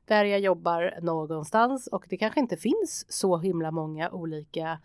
där 0.05 0.25
jag 0.25 0.39
jobbar 0.39 0.99
någonstans 1.01 1.87
och 1.87 2.05
det 2.09 2.17
kanske 2.17 2.39
inte 2.39 2.57
finns 2.57 3.05
så 3.09 3.37
himla 3.37 3.71
många 3.71 4.09
olika 4.09 4.79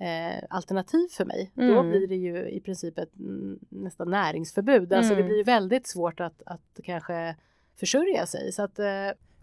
eh, 0.00 0.44
alternativ 0.50 1.08
för 1.10 1.24
mig. 1.24 1.52
Mm. 1.56 1.74
Då 1.74 1.82
blir 1.82 2.06
det 2.06 2.16
ju 2.16 2.48
i 2.48 2.60
princip 2.60 2.98
ett 2.98 3.12
nästan 3.68 4.10
näringsförbud. 4.10 4.92
Alltså 4.92 5.14
det 5.14 5.20
mm. 5.20 5.32
blir 5.32 5.44
väldigt 5.44 5.86
svårt 5.86 6.20
att, 6.20 6.42
att 6.46 6.80
kanske 6.84 7.36
försörja 7.76 8.26
sig. 8.26 8.52
Så 8.52 8.62
att, 8.62 8.78
eh, 8.78 8.86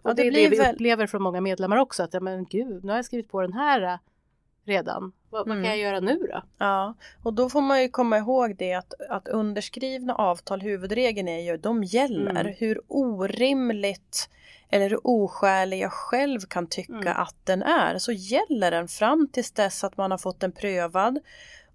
och 0.02 0.10
ja, 0.10 0.14
det, 0.14 0.22
det 0.22 0.28
är 0.28 0.32
det 0.32 0.48
vi 0.48 0.56
väl... 0.56 0.74
upplever 0.74 1.06
från 1.06 1.22
många 1.22 1.40
medlemmar 1.40 1.76
också. 1.76 2.02
Att 2.02 2.14
ja, 2.14 2.20
men 2.20 2.44
gud, 2.44 2.84
nu 2.84 2.90
har 2.90 2.98
jag 2.98 3.04
skrivit 3.04 3.28
på 3.28 3.42
den 3.42 3.52
här 3.52 3.82
eh, 3.82 3.98
redan. 4.68 5.12
Vad, 5.30 5.46
mm. 5.46 5.56
vad, 5.56 5.64
kan 5.64 5.78
jag 5.78 5.78
göra 5.78 6.00
nu 6.00 6.18
då? 6.32 6.42
Ja, 6.58 6.94
och 7.22 7.34
då 7.34 7.50
får 7.50 7.60
man 7.60 7.82
ju 7.82 7.88
komma 7.88 8.18
ihåg 8.18 8.56
det 8.56 8.72
att, 8.72 8.94
att 9.10 9.28
underskrivna 9.28 10.14
avtal, 10.14 10.60
huvudregeln 10.60 11.28
är 11.28 11.40
ju 11.40 11.56
de 11.56 11.84
gäller. 11.84 12.40
Mm. 12.40 12.54
Hur 12.58 12.80
orimligt 12.88 14.30
eller 14.70 14.90
hur 14.90 15.06
oskälig 15.06 15.80
jag 15.80 15.92
själv 15.92 16.40
kan 16.40 16.66
tycka 16.66 16.92
mm. 16.92 17.16
att 17.16 17.36
den 17.44 17.62
är 17.62 17.98
så 17.98 18.12
gäller 18.12 18.70
den 18.70 18.88
fram 18.88 19.28
tills 19.32 19.50
dess 19.50 19.84
att 19.84 19.96
man 19.96 20.10
har 20.10 20.18
fått 20.18 20.40
den 20.40 20.52
prövad 20.52 21.18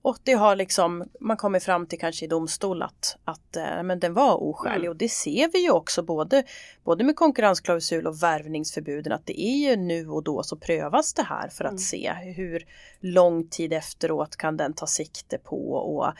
och 0.04 0.18
det 0.24 0.34
har 0.34 0.56
liksom, 0.56 1.04
man 1.20 1.38
kommer 1.38 1.60
fram 1.60 1.88
till 1.88 2.00
kanske 2.00 2.26
i 2.26 2.28
domstol 2.28 2.82
att, 2.82 3.18
att 3.26 3.56
äh, 3.56 3.84
men 3.84 4.00
den 4.00 4.14
var 4.14 4.44
oskälig 4.44 4.86
mm. 4.86 4.90
och 4.90 4.96
det 4.96 5.10
ser 5.10 5.52
vi 5.54 5.64
ju 5.64 5.72
också 5.72 6.04
både, 6.04 6.44
både 6.84 7.04
med 7.04 7.16
konkurrensklausul 7.16 8.08
och 8.08 8.24
värvningsförbuden 8.24 9.14
att 9.14 9.26
det 9.26 9.42
är 9.42 9.70
ju 9.70 9.76
nu 9.76 10.10
och 10.10 10.24
då 10.24 10.44
så 10.44 10.56
prövas 10.56 11.14
det 11.14 11.24
här 11.24 11.50
för 11.50 11.64
att 11.64 11.72
mm. 11.72 11.78
se 11.78 12.14
hur 12.14 12.66
lång 13.00 13.48
tid 13.48 13.74
efteråt 13.74 14.36
kan 14.36 14.58
den 14.58 14.74
ta 14.74 14.88
sikte 14.88 15.38
på 15.38 15.74
och 15.74 16.14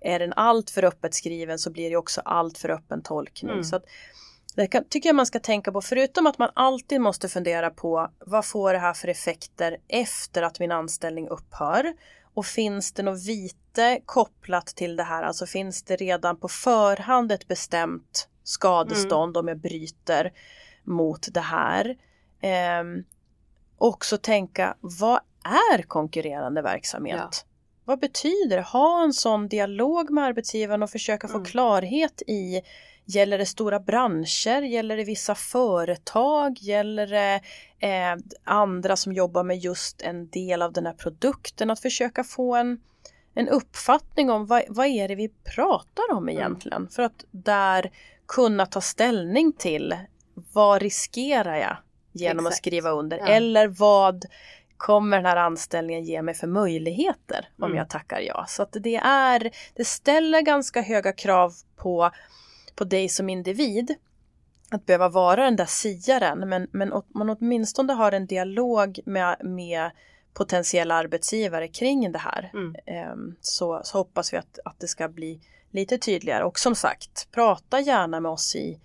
är 0.00 0.18
den 0.18 0.32
allt 0.32 0.70
för 0.70 0.84
öppet 0.84 1.14
skriven 1.14 1.58
så 1.58 1.70
blir 1.70 1.90
det 1.90 1.96
också 1.96 2.20
allt 2.24 2.58
för 2.58 2.70
öppen 2.70 3.02
tolkning. 3.02 3.52
Mm. 3.52 3.64
Så 3.64 3.76
att, 3.76 3.84
det 4.54 4.66
kan, 4.66 4.84
tycker 4.88 5.08
jag 5.08 5.16
man 5.16 5.26
ska 5.26 5.40
tänka 5.40 5.72
på, 5.72 5.80
förutom 5.80 6.26
att 6.26 6.38
man 6.38 6.50
alltid 6.54 7.00
måste 7.00 7.28
fundera 7.28 7.70
på 7.70 8.10
vad 8.18 8.46
får 8.46 8.72
det 8.72 8.78
här 8.78 8.94
för 8.94 9.08
effekter 9.08 9.76
efter 9.88 10.42
att 10.42 10.60
min 10.60 10.72
anställning 10.72 11.28
upphör? 11.28 11.92
Och 12.36 12.46
finns 12.46 12.92
det 12.92 13.02
något 13.02 13.26
vite 13.26 14.00
kopplat 14.04 14.66
till 14.66 14.96
det 14.96 15.02
här? 15.02 15.22
Alltså 15.22 15.46
finns 15.46 15.82
det 15.82 15.96
redan 15.96 16.36
på 16.36 16.48
förhand 16.48 17.32
ett 17.32 17.48
bestämt 17.48 18.28
skadestånd 18.42 19.36
mm. 19.36 19.40
om 19.40 19.48
jag 19.48 19.58
bryter 19.58 20.32
mot 20.84 21.28
det 21.34 21.40
här? 21.40 21.96
Eh, 22.40 22.84
också 23.78 24.18
tänka, 24.18 24.76
vad 24.80 25.20
är 25.72 25.82
konkurrerande 25.82 26.62
verksamhet? 26.62 27.16
Ja. 27.16 27.30
Vad 27.84 28.00
betyder 28.00 28.56
det? 28.56 28.62
Ha 28.62 29.02
en 29.04 29.12
sån 29.12 29.48
dialog 29.48 30.10
med 30.10 30.24
arbetsgivaren 30.24 30.82
och 30.82 30.90
försöka 30.90 31.28
få 31.28 31.38
mm. 31.38 31.44
klarhet 31.44 32.22
i 32.26 32.62
Gäller 33.08 33.38
det 33.38 33.46
stora 33.46 33.80
branscher? 33.80 34.62
Gäller 34.62 34.96
det 34.96 35.04
vissa 35.04 35.34
företag? 35.34 36.56
Gäller 36.60 37.06
det 37.06 37.40
eh, 37.78 38.16
andra 38.44 38.96
som 38.96 39.12
jobbar 39.12 39.44
med 39.44 39.58
just 39.58 40.02
en 40.02 40.28
del 40.28 40.62
av 40.62 40.72
den 40.72 40.86
här 40.86 40.92
produkten? 40.92 41.70
Att 41.70 41.80
försöka 41.80 42.24
få 42.24 42.56
en, 42.56 42.80
en 43.34 43.48
uppfattning 43.48 44.30
om 44.30 44.46
vad, 44.46 44.62
vad 44.68 44.86
är 44.86 45.08
det 45.08 45.14
vi 45.14 45.28
pratar 45.28 46.12
om 46.12 46.28
mm. 46.28 46.38
egentligen? 46.38 46.76
Mm. 46.76 46.90
För 46.90 47.02
att 47.02 47.24
där 47.30 47.90
kunna 48.28 48.66
ta 48.66 48.80
ställning 48.80 49.52
till 49.52 49.96
vad 50.52 50.82
riskerar 50.82 51.56
jag 51.56 51.76
genom 52.12 52.46
Exakt. 52.46 52.52
att 52.52 52.58
skriva 52.58 52.90
under? 52.90 53.18
Ja. 53.18 53.26
Eller 53.26 53.68
vad 53.68 54.24
kommer 54.76 55.16
den 55.16 55.26
här 55.26 55.36
anställningen 55.36 56.04
ge 56.04 56.22
mig 56.22 56.34
för 56.34 56.46
möjligheter 56.46 57.48
om 57.58 57.64
mm. 57.64 57.76
jag 57.76 57.88
tackar 57.88 58.20
ja? 58.20 58.44
Så 58.48 58.62
att 58.62 58.72
det 58.72 58.96
är, 58.96 59.50
det 59.74 59.84
ställer 59.84 60.42
ganska 60.42 60.80
höga 60.80 61.12
krav 61.12 61.52
på 61.76 62.10
på 62.76 62.84
dig 62.84 63.08
som 63.08 63.28
individ 63.28 63.94
att 64.70 64.86
behöva 64.86 65.08
vara 65.08 65.44
den 65.44 65.56
där 65.56 65.66
siaren 65.66 66.48
men, 66.48 66.68
men 66.70 67.02
man 67.14 67.30
åtminstone 67.30 67.92
har 67.92 68.12
en 68.12 68.26
dialog 68.26 69.00
med, 69.04 69.36
med 69.44 69.90
potentiella 70.34 70.94
arbetsgivare 70.94 71.68
kring 71.68 72.12
det 72.12 72.18
här. 72.18 72.50
Mm. 72.54 72.76
Ehm, 72.86 73.36
så, 73.40 73.80
så 73.84 73.98
hoppas 73.98 74.32
vi 74.32 74.36
att, 74.36 74.58
att 74.64 74.80
det 74.80 74.88
ska 74.88 75.08
bli 75.08 75.40
lite 75.70 75.98
tydligare 75.98 76.44
och 76.44 76.58
som 76.58 76.74
sagt 76.74 77.28
prata 77.30 77.80
gärna 77.80 78.20
med 78.20 78.30
oss 78.30 78.56
i, 78.56 78.80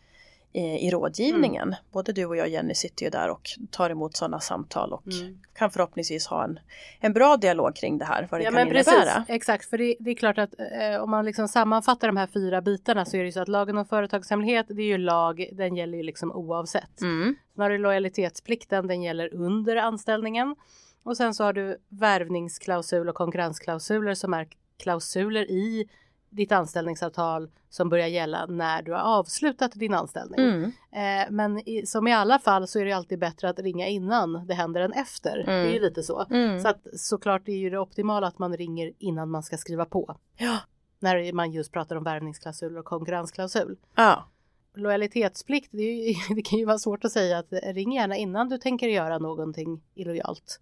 i 0.53 0.91
rådgivningen. 0.91 1.67
Mm. 1.67 1.75
Både 1.91 2.11
du 2.11 2.25
och 2.25 2.37
jag 2.37 2.49
Jenny 2.49 2.73
sitter 2.73 3.05
ju 3.05 3.09
där 3.09 3.29
och 3.29 3.49
tar 3.69 3.89
emot 3.89 4.17
sådana 4.17 4.39
samtal 4.39 4.93
och 4.93 5.07
mm. 5.07 5.39
kan 5.53 5.71
förhoppningsvis 5.71 6.27
ha 6.27 6.43
en, 6.43 6.59
en 6.99 7.13
bra 7.13 7.37
dialog 7.37 7.75
kring 7.75 7.97
det 7.97 8.05
här. 8.05 8.27
Vad 8.31 8.39
det 8.39 8.43
ja, 8.43 8.49
kan 8.49 8.55
men 8.55 8.67
innebära. 8.67 8.83
Precis, 8.83 9.23
exakt, 9.27 9.69
för 9.69 9.77
det, 9.77 9.95
det 9.99 10.11
är 10.11 10.15
klart 10.15 10.37
att 10.37 10.53
eh, 10.59 11.01
om 11.01 11.11
man 11.11 11.25
liksom 11.25 11.47
sammanfattar 11.47 12.07
de 12.07 12.17
här 12.17 12.27
fyra 12.27 12.61
bitarna 12.61 13.05
så 13.05 13.17
är 13.17 13.21
det 13.21 13.25
ju 13.25 13.31
så 13.31 13.41
att 13.41 13.47
lagen 13.47 13.77
om 13.77 13.85
företagshemlighet 13.85 14.65
det 14.69 14.81
är 14.81 14.85
ju 14.85 14.97
lag, 14.97 15.49
den 15.51 15.75
gäller 15.75 15.97
ju 15.97 16.03
liksom 16.03 16.31
oavsett. 16.31 17.01
Mm. 17.01 17.35
Sen 17.55 17.61
har 17.61 17.69
du 17.69 17.77
lojalitetsplikten, 17.77 18.87
den 18.87 19.01
gäller 19.01 19.33
under 19.33 19.75
anställningen. 19.75 20.55
Och 21.03 21.17
sen 21.17 21.33
så 21.33 21.43
har 21.43 21.53
du 21.53 21.77
värvningsklausul 21.89 23.09
och 23.09 23.15
konkurrensklausuler 23.15 24.13
som 24.13 24.33
är 24.33 24.47
klausuler 24.77 25.51
i 25.51 25.89
ditt 26.31 26.51
anställningsavtal 26.51 27.49
som 27.69 27.89
börjar 27.89 28.07
gälla 28.07 28.45
när 28.45 28.81
du 28.81 28.91
har 28.91 28.99
avslutat 28.99 29.71
din 29.75 29.93
anställning. 29.93 30.39
Mm. 30.39 30.71
Eh, 30.91 31.31
men 31.31 31.69
i, 31.69 31.85
som 31.85 32.07
i 32.07 32.13
alla 32.13 32.39
fall 32.39 32.67
så 32.67 32.79
är 32.79 32.85
det 32.85 32.91
alltid 32.91 33.19
bättre 33.19 33.49
att 33.49 33.59
ringa 33.59 33.87
innan 33.87 34.47
det 34.47 34.53
händer 34.53 34.81
än 34.81 34.93
efter. 34.93 35.33
Mm. 35.33 35.45
Det 35.45 35.51
är 35.51 35.63
ju 35.63 35.77
mm. 35.77 35.83
lite 35.83 36.03
så. 36.03 36.25
Mm. 36.29 36.59
Så 36.59 36.67
att 36.67 36.87
såklart 36.93 37.47
är 37.47 37.55
ju 37.55 37.69
det 37.69 37.79
optimala 37.79 38.27
att 38.27 38.39
man 38.39 38.57
ringer 38.57 38.91
innan 38.99 39.29
man 39.29 39.43
ska 39.43 39.57
skriva 39.57 39.85
på. 39.85 40.15
Ja. 40.37 40.57
När 40.99 41.33
man 41.33 41.51
just 41.51 41.71
pratar 41.71 41.95
om 41.95 42.03
värvningsklausul 42.03 42.77
och 42.77 42.85
konkurrensklausul. 42.85 43.77
Ja. 43.95 44.27
Lojalitetsplikt, 44.75 45.69
det, 45.71 45.83
ju, 45.83 46.13
det 46.35 46.41
kan 46.41 46.59
ju 46.59 46.65
vara 46.65 46.79
svårt 46.79 47.05
att 47.05 47.11
säga 47.11 47.37
att 47.37 47.53
ring 47.63 47.93
gärna 47.93 48.17
innan 48.17 48.49
du 48.49 48.57
tänker 48.57 48.87
göra 48.87 49.17
någonting 49.17 49.81
illojalt. 49.95 50.59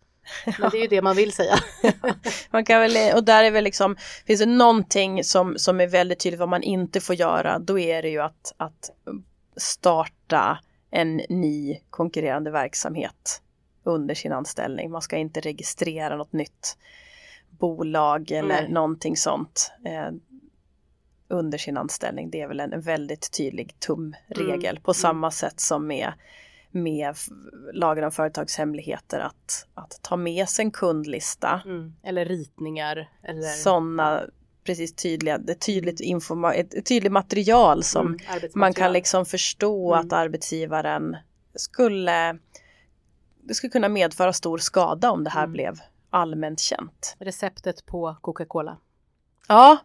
Men 0.59 0.69
det 0.69 0.77
är 0.77 0.81
ju 0.81 0.87
det 0.87 1.01
man 1.01 1.15
vill 1.15 1.31
säga. 1.31 1.59
man 2.51 2.65
kan 2.65 2.81
väl, 2.81 3.15
och 3.15 3.23
där 3.23 3.43
är 3.43 3.51
väl 3.51 3.63
liksom, 3.63 3.95
finns 4.25 4.39
det 4.39 4.45
någonting 4.45 5.23
som, 5.23 5.57
som 5.57 5.79
är 5.79 5.87
väldigt 5.87 6.19
tydligt 6.19 6.39
vad 6.39 6.49
man 6.49 6.63
inte 6.63 6.99
får 6.99 7.15
göra, 7.15 7.59
då 7.59 7.79
är 7.79 8.01
det 8.01 8.09
ju 8.09 8.21
att, 8.21 8.53
att 8.57 8.89
starta 9.57 10.59
en 10.91 11.21
ny 11.29 11.79
konkurrerande 11.89 12.51
verksamhet 12.51 13.41
under 13.83 14.15
sin 14.15 14.31
anställning. 14.31 14.91
Man 14.91 15.01
ska 15.01 15.17
inte 15.17 15.39
registrera 15.39 16.17
något 16.17 16.33
nytt 16.33 16.77
bolag 17.49 18.31
eller 18.31 18.61
Nej. 18.61 18.71
någonting 18.71 19.17
sånt 19.17 19.71
eh, 19.85 20.09
under 21.27 21.57
sin 21.57 21.77
anställning. 21.77 22.29
Det 22.29 22.41
är 22.41 22.47
väl 22.47 22.59
en 22.59 22.81
väldigt 22.81 23.31
tydlig 23.31 23.79
tumregel 23.79 24.75
mm. 24.75 24.83
på 24.83 24.93
samma 24.93 25.27
mm. 25.27 25.31
sätt 25.31 25.59
som 25.59 25.87
med 25.87 26.13
med 26.71 27.15
lagen 27.73 28.03
om 28.03 28.11
företagshemligheter 28.11 29.19
att, 29.19 29.67
att 29.73 29.99
ta 30.01 30.15
med 30.17 30.49
sig 30.49 30.65
en 30.65 30.71
kundlista. 30.71 31.61
Mm. 31.65 31.93
Eller 32.03 32.25
ritningar. 32.25 33.09
Eller... 33.23 33.41
Sådana 33.41 34.23
precis 34.63 34.95
tydliga, 34.95 35.39
tydligt, 35.65 35.99
informa 35.99 36.53
ett 36.53 36.85
tydligt 36.85 37.11
material 37.11 37.83
som 37.83 38.07
mm, 38.07 38.49
man 38.55 38.73
kan 38.73 38.93
liksom 38.93 39.25
förstå 39.25 39.93
mm. 39.93 40.05
att 40.05 40.13
arbetsgivaren 40.13 41.17
skulle 41.55 42.39
det 43.43 43.53
skulle 43.53 43.71
kunna 43.71 43.89
medföra 43.89 44.33
stor 44.33 44.57
skada 44.57 45.11
om 45.11 45.23
det 45.23 45.29
här 45.29 45.43
mm. 45.43 45.51
blev 45.51 45.79
allmänt 46.09 46.59
känt. 46.59 47.15
Receptet 47.19 47.85
på 47.85 48.17
Coca-Cola. 48.21 48.77
Ja, 49.47 49.77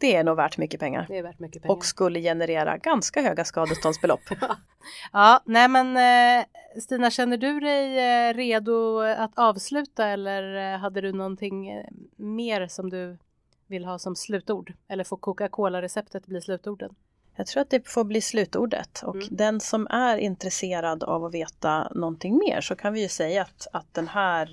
det 0.00 0.16
är 0.16 0.24
nog 0.24 0.36
värt 0.36 0.58
mycket 0.58 0.80
pengar. 0.80 1.06
Det 1.08 1.18
är 1.18 1.22
värt 1.22 1.38
mycket 1.38 1.62
pengar. 1.62 1.76
Och 1.76 1.84
skulle 1.84 2.20
generera 2.20 2.76
ganska 2.76 3.22
höga 3.22 3.44
skadeståndsbelopp. 3.44 4.20
ja, 5.12 5.40
nej 5.44 5.68
men 5.68 5.96
eh, 5.96 6.44
Stina, 6.80 7.10
känner 7.10 7.36
du 7.36 7.60
dig 7.60 7.98
eh, 7.98 8.34
redo 8.34 8.98
att 8.98 9.32
avsluta 9.34 10.06
eller 10.06 10.72
eh, 10.74 10.78
hade 10.78 11.00
du 11.00 11.12
någonting 11.12 11.84
mer 12.16 12.68
som 12.68 12.90
du 12.90 13.18
vill 13.66 13.84
ha 13.84 13.98
som 13.98 14.16
slutord? 14.16 14.72
Eller 14.88 15.04
får 15.04 15.16
Coca-Cola-receptet 15.16 16.26
bli 16.26 16.40
slutorden? 16.40 16.94
Jag 17.36 17.46
tror 17.46 17.60
att 17.60 17.70
det 17.70 17.88
får 17.88 18.04
bli 18.04 18.20
slutordet 18.20 19.02
och 19.02 19.14
mm. 19.14 19.28
den 19.30 19.60
som 19.60 19.86
är 19.90 20.16
intresserad 20.16 21.04
av 21.04 21.24
att 21.24 21.34
veta 21.34 21.88
någonting 21.94 22.38
mer 22.38 22.60
så 22.60 22.76
kan 22.76 22.92
vi 22.92 23.02
ju 23.02 23.08
säga 23.08 23.42
att, 23.42 23.66
att 23.72 23.94
den 23.94 24.08
här 24.08 24.46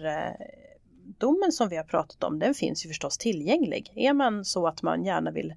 domen 1.18 1.52
som 1.52 1.70
vi 1.70 1.78
har 1.78 1.84
pratat 1.84 2.24
om, 2.24 2.40
den 2.40 2.54
finns 2.54 2.86
ju 2.86 2.88
förstås 2.88 3.18
tillgänglig. 3.18 3.94
Är 3.96 4.14
man 4.14 4.46
så 4.46 4.68
att 4.68 4.82
man 4.82 5.06
gärna 5.06 5.32
vill 5.32 5.54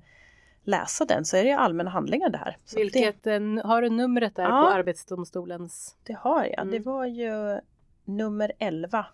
läsa 0.64 1.04
den 1.04 1.24
så 1.24 1.36
är 1.36 1.44
det 1.44 1.52
allmänna 1.52 1.90
handlingar 1.90 2.28
det 2.28 2.38
här. 2.38 2.56
Så 2.64 2.76
Vilket, 2.76 3.22
det... 3.22 3.62
har 3.64 3.82
du 3.82 3.90
numret 3.90 4.36
där 4.36 4.42
ja, 4.42 4.48
på 4.48 4.68
Arbetsdomstolens? 4.68 5.96
Det 6.02 6.12
har 6.12 6.44
jag. 6.44 6.58
Mm. 6.58 6.70
Det 6.70 6.78
var 6.78 7.06
ju 7.06 7.60
nummer 8.04 8.52
11 8.58 9.06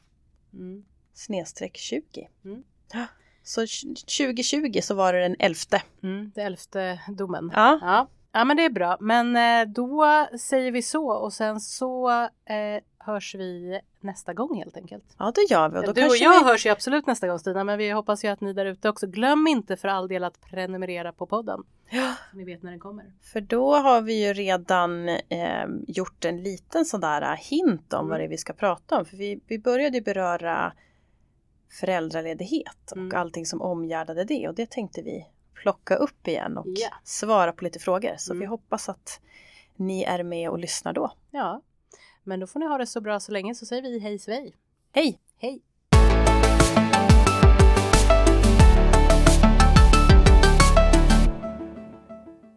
mm. 0.52 0.84
snedstreck 1.14 1.76
20. 1.76 2.28
Mm. 2.44 2.62
Så 3.42 3.60
2020 3.60 4.80
så 4.82 4.94
var 4.94 5.12
det 5.12 5.20
den 5.20 5.36
elfte. 5.38 5.82
Mm, 6.02 6.32
det 6.34 6.42
elfte 6.42 7.00
domen. 7.08 7.50
Ja. 7.54 7.78
ja. 7.82 8.08
Ja 8.32 8.44
men 8.44 8.56
det 8.56 8.64
är 8.64 8.70
bra 8.70 8.96
men 9.00 9.36
eh, 9.36 9.72
då 9.72 10.26
säger 10.38 10.72
vi 10.72 10.82
så 10.82 11.08
och 11.08 11.32
sen 11.32 11.60
så 11.60 12.10
eh, 12.44 12.82
hörs 13.06 13.34
vi 13.34 13.80
nästa 14.00 14.34
gång 14.34 14.56
helt 14.58 14.76
enkelt. 14.76 15.04
Ja 15.18 15.32
det 15.34 15.50
gör 15.54 15.68
vi. 15.68 15.78
Och 15.78 15.94
du 15.94 16.06
och 16.06 16.16
jag 16.16 16.40
vi... 16.44 16.50
hörs 16.50 16.66
ju 16.66 16.70
absolut 16.70 17.06
nästa 17.06 17.28
gång 17.28 17.38
Stina 17.38 17.64
men 17.64 17.78
vi 17.78 17.90
hoppas 17.90 18.24
ju 18.24 18.28
att 18.28 18.40
ni 18.40 18.52
där 18.52 18.66
ute 18.66 18.88
också. 18.88 19.06
Glöm 19.06 19.46
inte 19.46 19.76
för 19.76 19.88
all 19.88 20.08
del 20.08 20.24
att 20.24 20.40
prenumerera 20.40 21.12
på 21.12 21.26
podden. 21.26 21.62
Ja. 21.90 22.14
Så 22.30 22.36
ni 22.36 22.44
vet 22.44 22.62
när 22.62 22.70
den 22.70 22.80
kommer. 22.80 23.04
För 23.22 23.40
då 23.40 23.74
har 23.74 24.00
vi 24.00 24.26
ju 24.26 24.32
redan 24.32 25.08
eh, 25.08 25.66
gjort 25.88 26.24
en 26.24 26.42
liten 26.42 26.84
sån 26.84 27.00
där 27.00 27.36
hint 27.36 27.92
om 27.92 27.98
Mm. 27.98 28.10
vad 28.10 28.20
det 28.20 28.24
är 28.24 28.28
vi 28.28 28.38
ska 28.38 28.52
prata 28.52 28.98
om. 28.98 29.04
För 29.04 29.16
vi, 29.16 29.40
vi 29.46 29.58
började 29.58 30.00
beröra 30.00 30.72
föräldraledighet 31.80 32.90
och 32.90 32.96
Mm. 32.96 33.20
allting 33.20 33.46
som 33.46 33.62
omgärdade 33.62 34.24
det 34.24 34.48
och 34.48 34.54
det 34.54 34.70
tänkte 34.70 35.02
vi 35.02 35.26
plocka 35.54 35.96
upp 35.96 36.28
igen 36.28 36.58
och 36.58 36.66
Ja. 36.68 36.88
svara 37.04 37.52
på 37.52 37.64
lite 37.64 37.78
frågor. 37.78 38.14
Så 38.18 38.32
Mm. 38.32 38.40
vi 38.40 38.46
hoppas 38.46 38.88
att 38.88 39.20
ni 39.76 40.02
är 40.02 40.22
med 40.22 40.50
och 40.50 40.58
lyssnar 40.58 40.92
då. 40.92 41.12
Ja, 41.30 41.60
men 42.26 42.40
då 42.40 42.46
får 42.46 42.60
ni 42.60 42.66
ha 42.66 42.78
det 42.78 42.86
så 42.86 43.00
bra 43.00 43.20
så 43.20 43.32
länge 43.32 43.54
så 43.54 43.66
säger 43.66 43.82
vi 43.82 43.98
hej 43.98 44.18
svej. 44.18 44.54
Hej! 44.92 45.20
Hej! 45.38 45.62